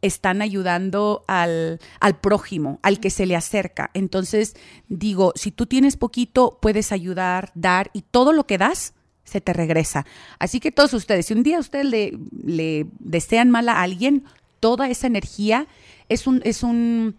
están 0.00 0.42
ayudando 0.42 1.24
al, 1.26 1.80
al 2.00 2.16
prójimo, 2.18 2.78
al 2.82 3.00
que 3.00 3.10
se 3.10 3.26
le 3.26 3.36
acerca. 3.36 3.90
Entonces, 3.94 4.54
digo, 4.88 5.32
si 5.34 5.50
tú 5.50 5.66
tienes 5.66 5.96
poquito, 5.96 6.58
puedes 6.62 6.92
ayudar, 6.92 7.50
dar, 7.54 7.90
y 7.92 8.02
todo 8.02 8.32
lo 8.32 8.46
que 8.46 8.58
das 8.58 8.94
se 9.24 9.40
te 9.42 9.52
regresa. 9.52 10.06
Así 10.38 10.60
que 10.60 10.72
todos 10.72 10.94
ustedes, 10.94 11.26
si 11.26 11.34
un 11.34 11.42
día 11.42 11.58
ustedes 11.58 11.84
le, 11.84 12.18
le 12.42 12.86
desean 13.00 13.50
mal 13.50 13.68
a 13.68 13.82
alguien, 13.82 14.24
toda 14.60 14.88
esa 14.88 15.06
energía 15.06 15.66
es 16.08 16.26
un, 16.26 16.40
es 16.44 16.62
un 16.62 17.16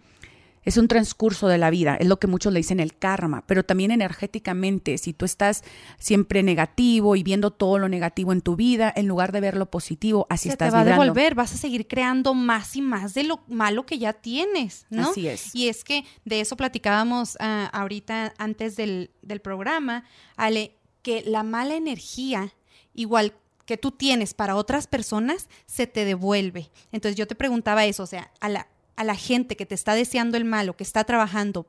es 0.64 0.76
un 0.76 0.88
transcurso 0.88 1.48
de 1.48 1.58
la 1.58 1.70
vida, 1.70 1.96
es 1.96 2.06
lo 2.06 2.18
que 2.18 2.26
muchos 2.26 2.52
le 2.52 2.60
dicen 2.60 2.80
el 2.80 2.96
karma, 2.96 3.44
pero 3.46 3.64
también 3.64 3.90
energéticamente, 3.90 4.98
si 4.98 5.12
tú 5.12 5.24
estás 5.24 5.64
siempre 5.98 6.42
negativo 6.42 7.16
y 7.16 7.22
viendo 7.22 7.50
todo 7.50 7.78
lo 7.78 7.88
negativo 7.88 8.32
en 8.32 8.42
tu 8.42 8.56
vida, 8.56 8.92
en 8.94 9.08
lugar 9.08 9.32
de 9.32 9.40
ver 9.40 9.56
lo 9.56 9.70
positivo, 9.70 10.26
así 10.28 10.48
Se 10.48 10.52
estás 10.52 10.68
te 10.70 10.76
va 10.76 10.82
vibrando. 10.82 11.02
a 11.02 11.04
devolver, 11.06 11.34
vas 11.34 11.54
a 11.54 11.56
seguir 11.56 11.88
creando 11.88 12.34
más 12.34 12.76
y 12.76 12.82
más 12.82 13.14
de 13.14 13.24
lo 13.24 13.40
malo 13.48 13.86
que 13.86 13.98
ya 13.98 14.12
tienes, 14.12 14.86
¿no? 14.90 15.10
Así 15.10 15.28
es. 15.28 15.54
Y 15.54 15.68
es 15.68 15.82
que 15.84 16.04
de 16.24 16.40
eso 16.40 16.56
platicábamos 16.56 17.36
ah, 17.40 17.70
ahorita 17.72 18.34
antes 18.38 18.76
del, 18.76 19.10
del 19.22 19.40
programa, 19.40 20.04
Ale, 20.36 20.76
que 21.02 21.22
la 21.24 21.42
mala 21.42 21.76
energía, 21.76 22.52
igual 22.94 23.32
que 23.64 23.78
tú 23.78 23.92
tienes 23.92 24.34
para 24.34 24.56
otras 24.56 24.86
personas, 24.86 25.48
se 25.64 25.86
te 25.86 26.04
devuelve. 26.04 26.70
Entonces 26.92 27.16
yo 27.16 27.26
te 27.26 27.34
preguntaba 27.34 27.86
eso, 27.86 28.02
o 28.02 28.06
sea, 28.06 28.32
a 28.40 28.48
la, 28.48 28.66
a 28.96 29.04
la 29.04 29.14
gente 29.14 29.56
que 29.56 29.66
te 29.66 29.74
está 29.74 29.94
deseando 29.94 30.36
el 30.36 30.44
mal 30.44 30.68
o 30.68 30.76
que 30.76 30.84
está 30.84 31.04
trabajando 31.04 31.66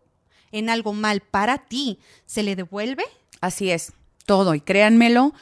en 0.52 0.70
algo 0.70 0.94
mal 0.94 1.22
para 1.22 1.58
ti, 1.60 2.00
¿se 2.26 2.44
le 2.44 2.56
devuelve? 2.56 3.04
Así 3.40 3.72
es, 3.72 3.94
todo. 4.26 4.54
Y 4.54 4.62
créanmelo, 4.62 5.34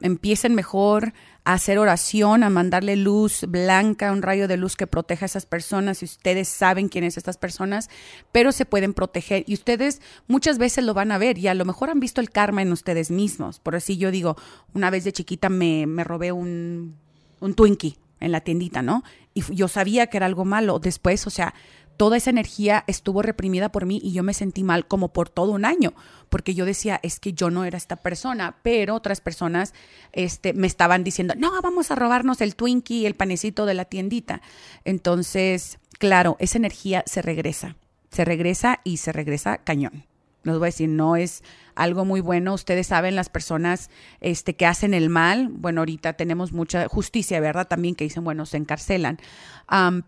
empiecen 0.00 0.54
mejor 0.54 1.12
a 1.44 1.54
hacer 1.54 1.78
oración, 1.78 2.44
a 2.44 2.50
mandarle 2.50 2.96
luz 2.96 3.44
blanca, 3.48 4.12
un 4.12 4.22
rayo 4.22 4.46
de 4.46 4.56
luz 4.56 4.76
que 4.76 4.86
proteja 4.86 5.24
a 5.24 5.26
esas 5.26 5.46
personas. 5.46 6.02
Y 6.02 6.04
ustedes 6.04 6.48
saben 6.48 6.88
quiénes 6.88 7.16
estas 7.16 7.36
personas, 7.36 7.90
pero 8.30 8.52
se 8.52 8.64
pueden 8.64 8.94
proteger. 8.94 9.44
Y 9.46 9.54
ustedes 9.54 10.00
muchas 10.28 10.58
veces 10.58 10.84
lo 10.84 10.94
van 10.94 11.12
a 11.12 11.18
ver 11.18 11.38
y 11.38 11.48
a 11.48 11.54
lo 11.54 11.64
mejor 11.64 11.90
han 11.90 12.00
visto 12.00 12.20
el 12.20 12.30
karma 12.30 12.62
en 12.62 12.72
ustedes 12.72 13.10
mismos. 13.10 13.58
Por 13.58 13.76
así 13.76 13.96
yo 13.98 14.10
digo, 14.10 14.36
una 14.72 14.90
vez 14.90 15.04
de 15.04 15.12
chiquita 15.12 15.48
me, 15.48 15.86
me 15.86 16.04
robé 16.04 16.32
un, 16.32 16.96
un 17.40 17.54
Twinkie 17.54 17.98
en 18.24 18.32
la 18.32 18.40
tiendita, 18.40 18.82
¿no? 18.82 19.02
Y 19.34 19.42
yo 19.54 19.68
sabía 19.68 20.06
que 20.06 20.16
era 20.16 20.26
algo 20.26 20.44
malo. 20.44 20.78
Después, 20.78 21.26
o 21.26 21.30
sea, 21.30 21.54
toda 21.96 22.16
esa 22.16 22.30
energía 22.30 22.84
estuvo 22.86 23.22
reprimida 23.22 23.70
por 23.70 23.86
mí 23.86 24.00
y 24.02 24.12
yo 24.12 24.22
me 24.22 24.34
sentí 24.34 24.64
mal 24.64 24.86
como 24.86 25.12
por 25.12 25.28
todo 25.28 25.52
un 25.52 25.64
año, 25.64 25.94
porque 26.28 26.54
yo 26.54 26.64
decía, 26.64 27.00
es 27.02 27.20
que 27.20 27.32
yo 27.32 27.50
no 27.50 27.64
era 27.64 27.76
esta 27.76 27.96
persona, 27.96 28.56
pero 28.62 28.94
otras 28.94 29.20
personas 29.20 29.74
este, 30.12 30.52
me 30.52 30.66
estaban 30.66 31.04
diciendo, 31.04 31.34
no, 31.36 31.60
vamos 31.62 31.90
a 31.90 31.94
robarnos 31.94 32.40
el 32.40 32.56
Twinkie, 32.56 33.06
el 33.06 33.14
panecito 33.14 33.66
de 33.66 33.74
la 33.74 33.84
tiendita. 33.84 34.42
Entonces, 34.84 35.78
claro, 35.98 36.36
esa 36.38 36.58
energía 36.58 37.04
se 37.06 37.22
regresa, 37.22 37.76
se 38.10 38.24
regresa 38.24 38.80
y 38.84 38.96
se 38.96 39.12
regresa 39.12 39.58
cañón. 39.58 40.06
Les 40.44 40.56
voy 40.56 40.64
a 40.64 40.66
decir, 40.66 40.88
no 40.88 41.16
es 41.16 41.44
algo 41.74 42.04
muy 42.04 42.20
bueno. 42.20 42.54
Ustedes 42.54 42.86
saben, 42.88 43.16
las 43.16 43.28
personas 43.28 43.90
este, 44.20 44.54
que 44.54 44.66
hacen 44.66 44.94
el 44.94 45.08
mal, 45.08 45.48
bueno, 45.50 45.80
ahorita 45.80 46.14
tenemos 46.14 46.52
mucha 46.52 46.88
justicia, 46.88 47.40
¿verdad? 47.40 47.68
También 47.68 47.94
que 47.94 48.04
dicen, 48.04 48.24
bueno, 48.24 48.46
se 48.46 48.56
encarcelan. 48.56 49.18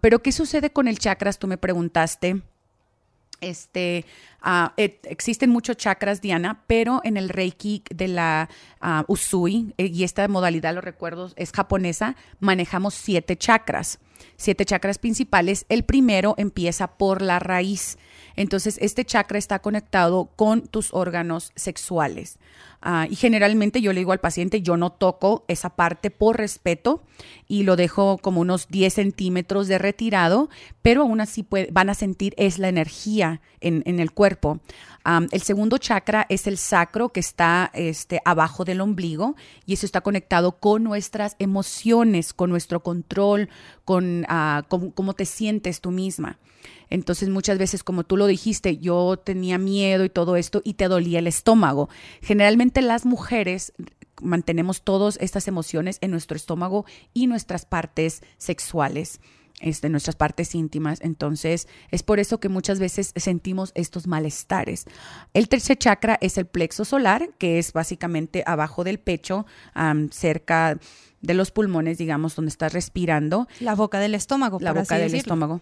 Pero, 0.00 0.22
¿qué 0.22 0.32
sucede 0.32 0.70
con 0.70 0.88
el 0.88 0.98
chakras? 0.98 1.38
Tú 1.38 1.46
me 1.46 1.56
preguntaste. 1.58 2.42
Este, 3.40 4.06
ah, 4.40 4.72
et- 4.76 5.04
existen 5.06 5.50
muchos 5.50 5.76
chakras, 5.76 6.22
Diana, 6.22 6.62
pero 6.66 7.02
en 7.04 7.16
el 7.18 7.28
Reiki 7.28 7.82
de 7.94 8.08
la 8.08 8.48
ah, 8.80 9.04
Usui, 9.06 9.74
eh, 9.76 9.86
y 9.86 10.04
esta 10.04 10.26
modalidad, 10.28 10.74
lo 10.74 10.80
recuerdo, 10.80 11.30
es 11.36 11.52
japonesa, 11.52 12.16
manejamos 12.40 12.94
siete 12.94 13.36
chakras, 13.36 13.98
siete 14.36 14.64
chakras 14.64 14.98
principales. 14.98 15.66
El 15.68 15.84
primero 15.84 16.34
empieza 16.38 16.86
por 16.86 17.22
la 17.22 17.38
raíz. 17.38 17.98
Entonces, 18.36 18.78
este 18.80 19.04
chakra 19.04 19.38
está 19.38 19.60
conectado 19.60 20.30
con 20.36 20.66
tus 20.66 20.92
órganos 20.92 21.52
sexuales. 21.54 22.38
Ah, 22.86 23.06
y 23.08 23.16
generalmente 23.16 23.80
yo 23.80 23.94
le 23.94 24.00
digo 24.00 24.12
al 24.12 24.20
paciente, 24.20 24.60
yo 24.60 24.76
no 24.76 24.92
toco 24.92 25.46
esa 25.48 25.70
parte 25.70 26.10
por 26.10 26.36
respeto 26.36 27.02
y 27.48 27.62
lo 27.62 27.76
dejo 27.76 28.18
como 28.18 28.42
unos 28.42 28.68
10 28.68 28.92
centímetros 28.92 29.68
de 29.68 29.78
retirado, 29.78 30.50
pero 30.82 31.00
aún 31.00 31.22
así 31.22 31.46
van 31.72 31.88
a 31.88 31.94
sentir 31.94 32.34
es 32.36 32.58
la 32.58 32.68
energía 32.68 33.40
en, 33.60 33.82
el 33.98 34.12
cuerpo. 34.12 34.60
El 35.32 35.40
segundo 35.40 35.78
chakra 35.78 36.26
es 36.28 36.46
el 36.46 36.58
sacro 36.58 37.08
que 37.08 37.20
está 37.20 37.70
este, 37.72 38.20
abajo 38.26 38.66
del 38.66 38.82
ombligo 38.82 39.34
y 39.64 39.72
eso 39.72 39.86
está 39.86 40.02
conectado 40.02 40.58
con 40.58 40.84
nuestras 40.84 41.36
emociones, 41.38 42.34
con 42.34 42.50
nuestro 42.50 42.82
control, 42.82 43.48
con 43.86 44.26
cómo, 44.68 44.92
cómo 44.92 45.14
te 45.14 45.24
sientes 45.24 45.80
tú 45.80 45.90
misma. 45.90 46.38
Entonces 46.90 47.28
muchas 47.28 47.58
veces, 47.58 47.82
como 47.82 48.04
tú 48.04 48.16
lo 48.16 48.26
dijiste, 48.26 48.78
yo 48.78 49.16
tenía 49.16 49.58
miedo 49.58 50.04
y 50.04 50.10
todo 50.10 50.36
esto 50.36 50.62
y 50.64 50.74
te 50.74 50.88
dolía 50.88 51.18
el 51.18 51.26
estómago. 51.26 51.88
Generalmente 52.22 52.82
las 52.82 53.06
mujeres 53.06 53.72
mantenemos 54.22 54.82
todas 54.82 55.18
estas 55.20 55.48
emociones 55.48 55.98
en 56.00 56.10
nuestro 56.10 56.36
estómago 56.36 56.84
y 57.12 57.26
nuestras 57.26 57.66
partes 57.66 58.22
sexuales. 58.38 59.20
Este, 59.60 59.88
nuestras 59.88 60.16
partes 60.16 60.54
íntimas. 60.54 60.98
Entonces, 61.00 61.68
es 61.90 62.02
por 62.02 62.18
eso 62.18 62.40
que 62.40 62.48
muchas 62.48 62.80
veces 62.80 63.12
sentimos 63.14 63.70
estos 63.76 64.06
malestares. 64.08 64.84
El 65.32 65.48
tercer 65.48 65.78
chakra 65.78 66.18
es 66.20 66.36
el 66.38 66.46
plexo 66.46 66.84
solar, 66.84 67.30
que 67.38 67.58
es 67.60 67.72
básicamente 67.72 68.42
abajo 68.46 68.82
del 68.82 68.98
pecho, 68.98 69.46
am, 69.72 70.10
cerca 70.10 70.78
de 71.22 71.34
los 71.34 71.52
pulmones, 71.52 71.98
digamos, 71.98 72.34
donde 72.34 72.50
estás 72.50 72.72
respirando 72.72 73.46
La 73.60 73.74
boca 73.74 74.00
del 74.00 74.14
estómago, 74.14 74.58
la 74.60 74.72
por 74.72 74.82
boca 74.82 74.96
así 74.96 75.02
del 75.02 75.12
decirlo. 75.12 75.34
estómago. 75.34 75.60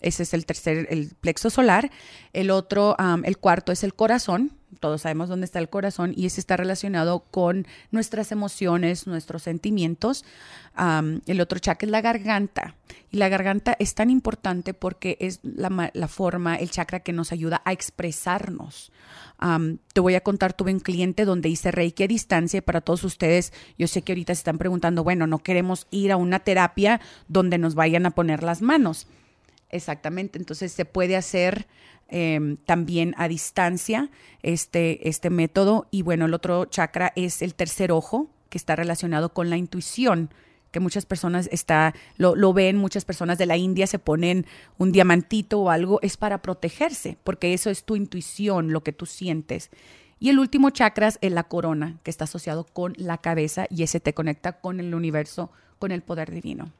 Ese 0.00 0.24
es 0.24 0.34
el 0.34 0.44
tercer, 0.44 0.88
el 0.90 1.14
plexo 1.20 1.50
solar. 1.50 1.90
El 2.32 2.50
otro, 2.50 2.96
am, 2.98 3.24
el 3.24 3.38
cuarto 3.38 3.70
es 3.70 3.84
el 3.84 3.94
corazón. 3.94 4.52
Todos 4.78 5.02
sabemos 5.02 5.28
dónde 5.28 5.46
está 5.46 5.58
el 5.58 5.68
corazón 5.68 6.12
y 6.16 6.26
ese 6.26 6.40
está 6.40 6.56
relacionado 6.56 7.24
con 7.30 7.66
nuestras 7.90 8.30
emociones, 8.30 9.06
nuestros 9.06 9.42
sentimientos. 9.42 10.24
El 11.26 11.40
otro 11.40 11.58
chakra 11.58 11.86
es 11.86 11.90
la 11.90 12.00
garganta. 12.00 12.76
Y 13.10 13.16
la 13.16 13.28
garganta 13.28 13.76
es 13.78 13.94
tan 13.94 14.10
importante 14.10 14.72
porque 14.72 15.16
es 15.20 15.40
la, 15.42 15.90
la 15.92 16.08
forma, 16.08 16.54
el 16.56 16.70
chakra 16.70 17.00
que 17.00 17.12
nos 17.12 17.32
ayuda 17.32 17.60
a 17.64 17.72
expresarnos. 17.72 18.92
Te 19.92 20.00
voy 20.00 20.14
a 20.14 20.20
contar, 20.20 20.52
tuve 20.52 20.72
un 20.72 20.80
cliente 20.80 21.24
donde 21.24 21.48
hice 21.48 21.70
Reiki 21.70 22.04
a 22.04 22.08
distancia 22.08 22.58
y 22.58 22.60
para 22.60 22.80
todos 22.80 23.02
ustedes, 23.04 23.52
yo 23.78 23.88
sé 23.88 24.02
que 24.02 24.12
ahorita 24.12 24.34
se 24.34 24.40
están 24.40 24.58
preguntando, 24.58 25.02
bueno, 25.02 25.26
no 25.26 25.38
queremos 25.38 25.86
ir 25.90 26.12
a 26.12 26.16
una 26.16 26.40
terapia 26.40 27.00
donde 27.26 27.58
nos 27.58 27.74
vayan 27.74 28.06
a 28.06 28.10
poner 28.10 28.42
las 28.42 28.62
manos. 28.62 29.06
Exactamente, 29.70 30.38
entonces 30.38 30.72
se 30.72 30.84
puede 30.84 31.16
hacer 31.16 31.66
eh, 32.10 32.56
también 32.66 33.14
a 33.16 33.28
distancia 33.28 34.10
este, 34.42 35.08
este 35.08 35.30
método. 35.30 35.86
Y 35.90 36.02
bueno, 36.02 36.26
el 36.26 36.34
otro 36.34 36.64
chakra 36.66 37.12
es 37.16 37.42
el 37.42 37.54
tercer 37.54 37.92
ojo, 37.92 38.30
que 38.48 38.58
está 38.58 38.76
relacionado 38.76 39.32
con 39.32 39.50
la 39.50 39.56
intuición, 39.56 40.30
que 40.70 40.80
muchas 40.80 41.06
personas 41.06 41.48
está, 41.52 41.94
lo, 42.16 42.36
lo 42.36 42.52
ven, 42.52 42.76
muchas 42.76 43.04
personas 43.04 43.38
de 43.38 43.46
la 43.46 43.56
India 43.56 43.86
se 43.86 43.98
ponen 43.98 44.46
un 44.78 44.92
diamantito 44.92 45.60
o 45.60 45.70
algo, 45.70 46.00
es 46.02 46.16
para 46.16 46.42
protegerse, 46.42 47.16
porque 47.24 47.54
eso 47.54 47.70
es 47.70 47.84
tu 47.84 47.96
intuición, 47.96 48.72
lo 48.72 48.82
que 48.82 48.92
tú 48.92 49.06
sientes. 49.06 49.70
Y 50.18 50.28
el 50.28 50.38
último 50.38 50.70
chakra 50.70 51.08
es 51.08 51.32
la 51.32 51.44
corona, 51.44 51.98
que 52.02 52.10
está 52.10 52.24
asociado 52.24 52.64
con 52.64 52.92
la 52.98 53.18
cabeza 53.18 53.66
y 53.70 53.82
ese 53.82 54.00
te 54.00 54.12
conecta 54.12 54.60
con 54.60 54.78
el 54.78 54.94
universo, 54.94 55.50
con 55.78 55.92
el 55.92 56.02
poder 56.02 56.30
divino. 56.30 56.70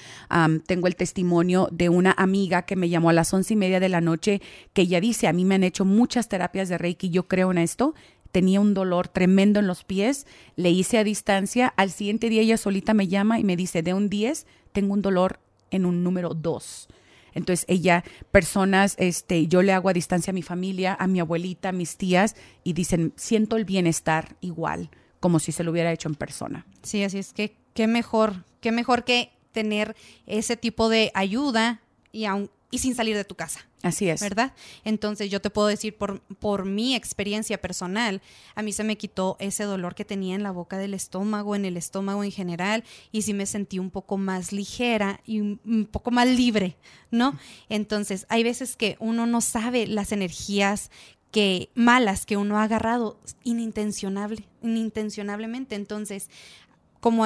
Tengo 0.66 0.88
el 0.88 0.96
testimonio 0.96 1.70
de 1.72 1.90
una 1.90 2.16
amiga 2.18 2.64
que 2.64 2.76
me 2.76 2.90
llamó 2.90 3.12
a 3.12 3.14
las 3.14 3.32
once 3.32 3.54
y 3.54 3.58
media 3.58 3.80
de 3.80 3.90
la 3.90 4.02
noche 4.02 4.42
que 4.74 4.82
ella 4.82 5.00
dice, 5.00 5.28
a 5.28 5.34
mí 5.34 5.46
me 5.46 5.54
han 5.54 5.64
hecho 5.64 5.86
muchas 5.86 6.30
terapias 6.30 6.68
de 6.68 6.80
Reiki, 6.80 7.12
yo 7.12 7.28
creo 7.28 7.52
en 7.52 7.60
esto 7.60 7.94
tenía 8.32 8.60
un 8.60 8.74
dolor 8.74 9.10
tremendo 9.10 9.60
en 9.60 9.68
los 9.68 9.84
pies, 9.84 10.26
le 10.56 10.72
hice 10.72 10.98
a 10.98 11.04
distancia, 11.04 11.72
al 11.78 11.92
siguiente 11.92 12.30
día 12.30 12.42
ella 12.42 12.58
solita 12.58 12.96
me 12.96 13.08
llama 13.08 13.40
y 13.40 13.44
me 13.44 13.56
dice, 13.56 13.84
de 13.84 13.94
un 13.94 14.10
10 14.10 14.48
tengo 14.72 14.94
un 14.94 15.04
dolor 15.04 15.40
en 15.70 15.86
un 15.86 16.04
número 16.04 16.34
2. 16.34 16.88
Entonces 17.34 17.66
ella, 17.68 18.04
personas, 18.32 18.96
este, 18.98 19.48
yo 19.48 19.62
le 19.62 19.74
hago 19.74 19.90
a 19.90 19.94
distancia 19.94 20.32
a 20.32 20.34
mi 20.34 20.42
familia, 20.42 20.96
a 21.00 21.08
mi 21.08 21.20
abuelita, 21.20 21.70
a 21.70 21.72
mis 21.74 21.98
tías, 21.98 22.36
y 22.64 22.74
dicen, 22.74 23.14
siento 23.16 23.56
el 23.58 23.66
bienestar 23.66 24.36
igual, 24.42 24.90
como 25.20 25.40
si 25.40 25.52
se 25.52 25.64
lo 25.64 25.72
hubiera 25.72 25.92
hecho 25.92 26.10
en 26.10 26.16
persona. 26.16 26.66
Sí, 26.82 27.04
así 27.04 27.18
es 27.18 27.34
que 27.34 27.56
qué 27.74 27.88
mejor, 27.88 28.44
qué 28.62 28.72
mejor 28.72 29.04
que 29.04 29.32
tener 29.52 29.96
ese 30.26 30.58
tipo 30.58 30.90
de 30.90 31.12
ayuda 31.14 31.82
y, 32.12 32.26
aun, 32.26 32.50
y 32.72 32.80
sin 32.80 32.96
salir 32.96 33.16
de 33.16 33.24
tu 33.24 33.36
casa. 33.36 33.68
Así 33.84 34.08
es. 34.08 34.22
¿Verdad? 34.22 34.54
Entonces 34.86 35.30
yo 35.30 35.42
te 35.42 35.50
puedo 35.50 35.68
decir 35.68 35.98
por, 35.98 36.22
por 36.40 36.64
mi 36.64 36.96
experiencia 36.96 37.60
personal, 37.60 38.22
a 38.56 38.62
mí 38.62 38.72
se 38.72 38.86
me 38.86 38.98
quitó 38.98 39.36
ese 39.40 39.66
dolor 39.66 39.94
que 39.94 40.06
tenía 40.06 40.36
en 40.36 40.42
la 40.42 40.52
boca 40.52 40.78
del 40.78 40.94
estómago, 40.94 41.54
en 41.54 41.66
el 41.66 41.76
estómago 41.76 42.24
en 42.24 42.32
general, 42.32 42.86
y 43.12 43.24
sí 43.24 43.34
me 43.34 43.46
sentí 43.46 43.80
un 43.80 43.92
poco 43.92 44.18
más 44.18 44.54
ligera 44.54 45.20
y 45.26 45.42
un, 45.42 45.90
poco 45.92 46.12
más 46.12 46.30
libre, 46.30 46.78
¿no? 47.12 47.38
Entonces 47.68 48.26
hay 48.30 48.44
veces 48.44 48.78
que 48.78 48.96
uno 49.00 49.26
no 49.28 49.42
sabe 49.42 49.86
las 49.86 50.14
energías 50.14 50.90
que 51.32 51.70
malas 51.76 52.26
que 52.26 52.38
uno 52.38 52.60
ha 52.60 52.64
agarrado 52.64 53.20
inintencionable, 53.44 54.48
inintencionablemente. 54.62 55.76
Entonces, 55.76 56.30
como 57.02 57.26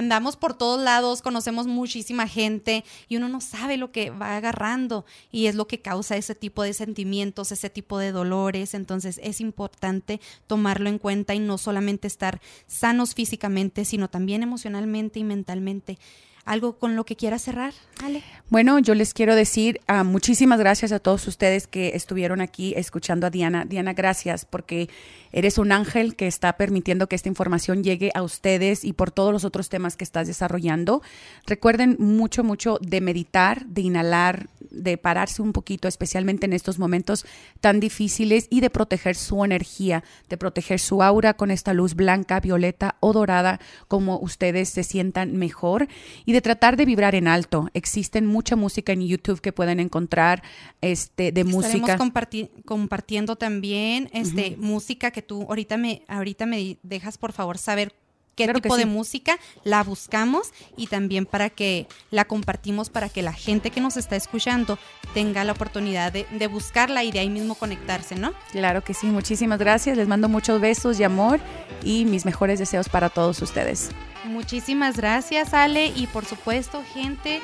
andamos 0.00 0.36
por 0.36 0.54
todos 0.54 0.80
lados, 0.80 1.22
conocemos 1.22 1.66
muchísima 1.66 2.26
gente 2.26 2.84
y 3.08 3.16
uno 3.16 3.28
no 3.28 3.40
sabe 3.40 3.76
lo 3.76 3.92
que 3.92 4.10
va 4.10 4.36
agarrando 4.36 5.04
y 5.30 5.46
es 5.46 5.54
lo 5.54 5.66
que 5.66 5.80
causa 5.80 6.16
ese 6.16 6.34
tipo 6.34 6.62
de 6.62 6.72
sentimientos, 6.72 7.52
ese 7.52 7.70
tipo 7.70 7.98
de 7.98 8.10
dolores. 8.10 8.74
Entonces 8.74 9.20
es 9.22 9.40
importante 9.40 10.20
tomarlo 10.46 10.88
en 10.88 10.98
cuenta 10.98 11.34
y 11.34 11.38
no 11.38 11.58
solamente 11.58 12.08
estar 12.08 12.40
sanos 12.66 13.14
físicamente, 13.14 13.84
sino 13.84 14.08
también 14.08 14.42
emocionalmente 14.42 15.20
y 15.20 15.24
mentalmente. 15.24 15.98
¿Algo 16.44 16.78
con 16.78 16.96
lo 16.96 17.04
que 17.04 17.16
quiera 17.16 17.38
cerrar, 17.38 17.74
Ale? 18.02 18.22
Bueno, 18.48 18.78
yo 18.78 18.94
les 18.94 19.14
quiero 19.14 19.34
decir 19.34 19.80
uh, 19.88 20.04
muchísimas 20.04 20.58
gracias 20.58 20.90
a 20.90 20.98
todos 20.98 21.28
ustedes 21.28 21.66
que 21.66 21.92
estuvieron 21.94 22.40
aquí 22.40 22.72
escuchando 22.76 23.26
a 23.26 23.30
Diana. 23.30 23.64
Diana, 23.64 23.92
gracias 23.92 24.46
porque 24.46 24.88
eres 25.32 25.58
un 25.58 25.70
ángel 25.70 26.16
que 26.16 26.26
está 26.26 26.54
permitiendo 26.54 27.08
que 27.08 27.14
esta 27.14 27.28
información 27.28 27.84
llegue 27.84 28.10
a 28.14 28.22
ustedes 28.22 28.84
y 28.84 28.94
por 28.94 29.10
todos 29.10 29.32
los 29.32 29.44
otros 29.44 29.68
temas 29.68 29.96
que 29.96 30.04
estás 30.04 30.26
desarrollando. 30.26 31.02
Recuerden 31.46 31.96
mucho, 31.98 32.42
mucho 32.42 32.78
de 32.80 33.00
meditar, 33.00 33.66
de 33.66 33.82
inhalar, 33.82 34.48
de 34.70 34.96
pararse 34.96 35.42
un 35.42 35.52
poquito, 35.52 35.88
especialmente 35.88 36.46
en 36.46 36.52
estos 36.52 36.78
momentos 36.78 37.26
tan 37.60 37.80
difíciles 37.80 38.46
y 38.50 38.60
de 38.60 38.70
proteger 38.70 39.14
su 39.14 39.44
energía, 39.44 40.02
de 40.28 40.36
proteger 40.36 40.80
su 40.80 41.02
aura 41.02 41.34
con 41.34 41.50
esta 41.50 41.74
luz 41.74 41.94
blanca, 41.94 42.40
violeta 42.40 42.96
o 43.00 43.12
dorada, 43.12 43.60
como 43.88 44.18
ustedes 44.18 44.70
se 44.70 44.84
sientan 44.84 45.36
mejor 45.36 45.88
y 46.30 46.32
de 46.32 46.40
tratar 46.40 46.76
de 46.76 46.84
vibrar 46.84 47.16
en 47.16 47.26
alto. 47.26 47.70
Existen 47.74 48.24
mucha 48.24 48.54
música 48.54 48.92
en 48.92 49.04
YouTube 49.04 49.40
que 49.40 49.52
pueden 49.52 49.80
encontrar 49.80 50.44
este, 50.80 51.32
de 51.32 51.40
Estaremos 51.40 51.64
música. 51.64 51.96
comparti 51.98 52.50
compartiendo 52.64 53.34
también 53.34 54.08
este, 54.12 54.50
uh 54.50 54.52
-huh. 54.52 54.56
música 54.58 55.10
que 55.10 55.22
tú 55.22 55.42
ahorita 55.48 55.76
me, 55.76 56.02
ahorita 56.06 56.46
me 56.46 56.78
dejas 56.84 57.18
por 57.18 57.32
favor 57.32 57.58
saber 57.58 57.92
qué 58.36 58.44
claro 58.44 58.60
tipo 58.60 58.76
sí. 58.76 58.82
de 58.82 58.86
música 58.86 59.38
la 59.64 59.82
buscamos 59.82 60.52
y 60.76 60.86
también 60.86 61.26
para 61.26 61.50
que 61.50 61.88
la 62.12 62.24
compartimos 62.24 62.90
para 62.90 63.08
que 63.08 63.22
la 63.22 63.32
gente 63.32 63.72
que 63.72 63.80
nos 63.80 63.96
está 63.96 64.14
escuchando 64.14 64.78
tenga 65.12 65.42
la 65.42 65.50
oportunidad 65.50 66.12
de, 66.12 66.26
de, 66.30 66.46
buscarla 66.46 67.02
y 67.02 67.10
de 67.10 67.18
ahí 67.18 67.28
mismo 67.28 67.56
conectarse, 67.56 68.14
¿no? 68.14 68.34
Claro 68.52 68.84
que 68.84 68.94
sí, 68.94 69.08
muchísimas 69.08 69.58
gracias, 69.58 69.96
les 69.96 70.06
mando 70.06 70.28
muchos 70.28 70.60
besos 70.60 71.00
y 71.00 71.02
amor 71.02 71.40
y 71.82 72.04
mis 72.04 72.24
mejores 72.24 72.60
deseos 72.60 72.88
para 72.88 73.08
todos 73.08 73.42
ustedes. 73.42 73.90
Muchísimas 74.24 74.96
gracias 74.96 75.54
Ale 75.54 75.86
y 75.88 76.06
por 76.06 76.24
supuesto 76.24 76.82
gente 76.94 77.40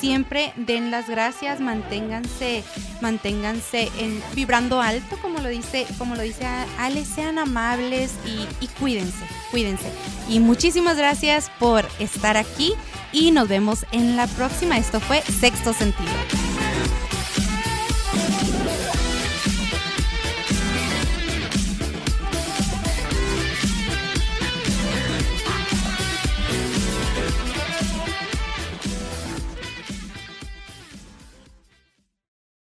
siempre 0.00 0.52
den 0.56 0.90
las 0.90 1.08
gracias, 1.08 1.60
manténganse, 1.60 2.62
manténganse 3.00 3.90
en, 3.98 4.22
vibrando 4.34 4.80
alto, 4.80 5.16
como 5.20 5.40
lo 5.40 5.48
dice, 5.48 5.86
como 5.96 6.14
lo 6.14 6.22
dice 6.22 6.46
Ale, 6.78 7.04
sean 7.04 7.38
amables 7.38 8.12
y, 8.24 8.64
y 8.64 8.68
cuídense, 8.78 9.24
cuídense. 9.50 9.90
Y 10.28 10.40
muchísimas 10.40 10.96
gracias 10.96 11.50
por 11.58 11.86
estar 11.98 12.36
aquí 12.36 12.74
y 13.12 13.30
nos 13.30 13.48
vemos 13.48 13.86
en 13.92 14.16
la 14.16 14.26
próxima. 14.26 14.78
Esto 14.78 15.00
fue 15.00 15.22
Sexto 15.22 15.72
Sentido. 15.72 16.67